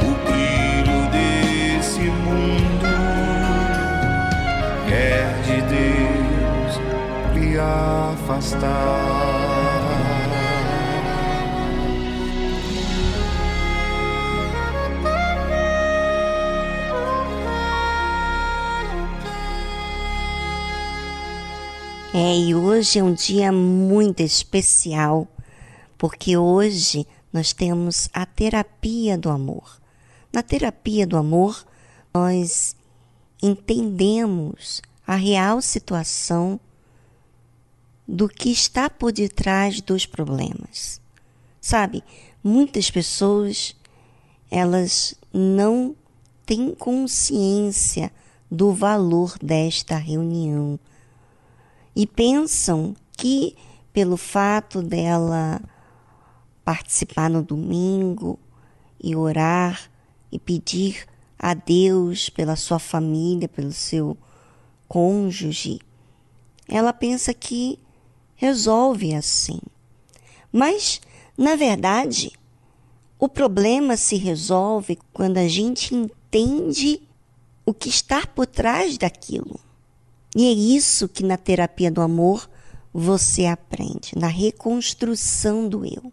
O 0.03 0.15
brilho 0.27 1.09
desse 1.11 2.01
mundo 2.01 2.87
quer 4.89 5.41
de 5.43 5.61
Deus 5.63 6.73
lhe 7.35 7.59
afastar. 7.59 9.23
É, 22.15 22.37
e 22.37 22.55
hoje 22.55 22.99
é 22.99 23.03
um 23.03 23.15
dia 23.15 23.51
muito 23.51 24.21
especial, 24.23 25.27
porque 25.97 26.37
hoje 26.37 27.07
nós 27.33 27.53
temos 27.53 28.09
a 28.13 28.27
terapia 28.27 29.17
do 29.17 29.31
amor. 29.31 29.81
Na 30.33 30.43
terapia 30.43 31.07
do 31.07 31.17
amor, 31.17 31.65
nós 32.13 32.77
entendemos 33.43 34.83
a 35.07 35.17
real 35.17 35.61
situação 35.61 36.61
do 38.07 38.29
que 38.29 38.51
está 38.51 38.91
por 38.91 39.13
detrás 39.13 39.81
dos 39.81 40.05
problemas. 40.07 41.01
Sabe, 41.61 42.05
muitas 42.43 42.91
pessoas 42.91 43.75
elas 44.51 45.15
não 45.33 45.97
têm 46.45 46.75
consciência 46.75 48.13
do 48.51 48.73
valor 48.73 49.39
desta 49.43 49.97
reunião 49.97 50.79
e 51.97 52.07
pensam 52.07 52.95
que 53.17 53.57
pelo 53.93 54.17
fato 54.17 54.83
dela 54.83 55.61
participar 56.65 57.29
no 57.29 57.43
domingo 57.43 58.39
e 59.03 59.17
orar 59.17 59.91
e 60.31 60.39
pedir 60.39 61.07
a 61.39 61.55
Deus 61.55 62.29
pela 62.29 62.57
sua 62.57 62.79
família, 62.79 63.49
pelo 63.49 63.73
seu 63.73 64.17
cônjuge, 64.87 65.81
ela 66.69 66.93
pensa 66.93 67.35
que 67.35 67.79
resolve 68.35 69.15
assim. 69.15 69.59
Mas, 70.53 71.01
na 71.37 71.57
verdade, 71.57 72.33
o 73.19 73.29
problema 73.29 73.97
se 73.97 74.17
resolve 74.17 74.99
quando 75.13 75.39
a 75.39 75.49
gente 75.49 75.95
entende 75.95 77.03
o 77.65 77.73
que 77.73 77.89
está 77.89 78.27
por 78.27 78.47
trás 78.47 78.99
daquilo. 78.99 79.59
E 80.35 80.47
é 80.47 80.53
isso 80.53 81.09
que 81.09 81.23
na 81.23 81.37
terapia 81.37 81.91
do 81.91 82.01
amor 82.01 82.49
você 82.93 83.47
aprende, 83.47 84.13
na 84.17 84.29
reconstrução 84.29 85.69
do 85.69 85.85
eu. 85.85 86.13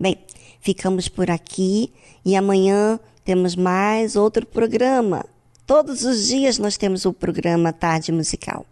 Bem, 0.00 0.16
ficamos 0.60 1.08
por 1.08 1.28
aqui 1.28 1.92
e 2.24 2.36
amanhã 2.36 3.00
temos 3.24 3.56
mais 3.56 4.14
outro 4.14 4.46
programa. 4.46 5.26
Todos 5.66 6.04
os 6.04 6.28
dias 6.28 6.56
nós 6.56 6.76
temos 6.76 7.04
o 7.04 7.12
programa 7.12 7.72
Tarde 7.72 8.12
Musical. 8.12 8.64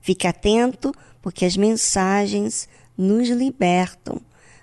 Fique 0.00 0.26
atento, 0.28 0.94
porque 1.20 1.44
as 1.44 1.56
mensagens 1.56 2.68
nos 2.96 3.28
libertam. 3.28 4.20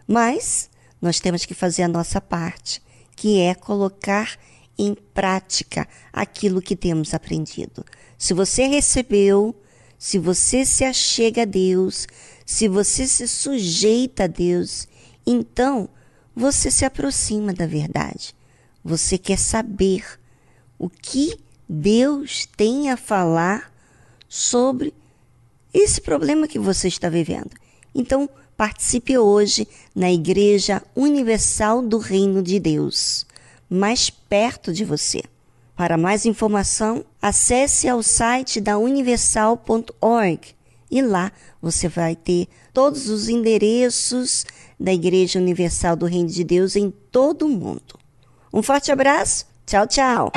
Mas 0.08 0.70
nós 1.02 1.20
temos 1.20 1.46
que 1.46 1.54
fazer 1.54 1.84
a 1.84 1.88
nossa 1.90 2.22
parte, 2.22 2.82
que 3.14 3.42
é 3.42 3.54
colocar 3.54 4.40
em 4.78 4.96
prática 5.14 5.86
aquilo 6.14 6.62
que 6.62 6.78
temos 6.78 7.14
aprendido. 7.14 7.84
Se 8.18 8.34
você 8.34 8.68
recebeu, 8.68 9.54
se 9.98 10.18
você 10.18 10.66
se 10.66 10.86
achega 10.86 11.42
a 11.42 11.46
Deus, 11.46 12.08
se 12.46 12.70
você 12.70 13.06
se 13.06 13.28
sujeita 13.28 14.24
a 14.24 14.28
Deus, 14.28 14.88
então 15.28 15.90
você 16.36 16.70
se 16.70 16.84
aproxima 16.84 17.53
da 17.53 17.66
verdade. 17.66 18.36
Você 18.84 19.18
quer 19.18 19.40
saber 19.40 20.06
o 20.78 20.90
que 20.90 21.40
Deus 21.68 22.48
tem 22.57 22.91
a 22.91 22.98
falar 22.98 23.72
sobre 24.28 24.94
esse 25.74 26.02
problema 26.02 26.48
que 26.48 26.60
você 26.60 26.88
está 26.88 27.10
vivendo. 27.10 27.52
Então, 27.94 28.30
participe 28.57 29.18
hoje 29.18 29.68
na 29.95 30.12
Igreja 30.12 30.84
Universal 30.95 31.82
do 31.82 31.98
Reino 31.98 32.44
de 32.44 32.60
Deus, 32.60 33.26
mais 33.70 34.10
perto 34.10 34.74
de 34.74 34.84
você. 34.84 35.24
Para 35.76 35.98
mais 35.98 36.26
informação, 36.26 37.03
acesse 37.22 37.88
ao 37.88 38.02
site 38.02 38.62
da 38.62 38.78
universal.org 38.78 40.56
e 40.90 41.02
lá 41.02 41.32
você 41.62 41.88
vai 41.90 42.16
ter 42.16 42.48
todos 42.74 43.10
os 43.10 43.28
endereços 43.28 44.45
da 44.80 44.93
Igreja 44.93 45.39
Universal 45.39 45.95
do 45.95 46.06
Reino 46.06 46.30
de 46.30 46.43
Deus 46.43 46.76
em 46.76 46.91
todo 47.11 47.45
o 47.45 47.49
mundo. 47.49 47.99
Um 48.53 48.61
forte 48.61 48.91
abraço, 48.91 49.45
tchau, 49.65 49.88
tchau. 49.88 50.31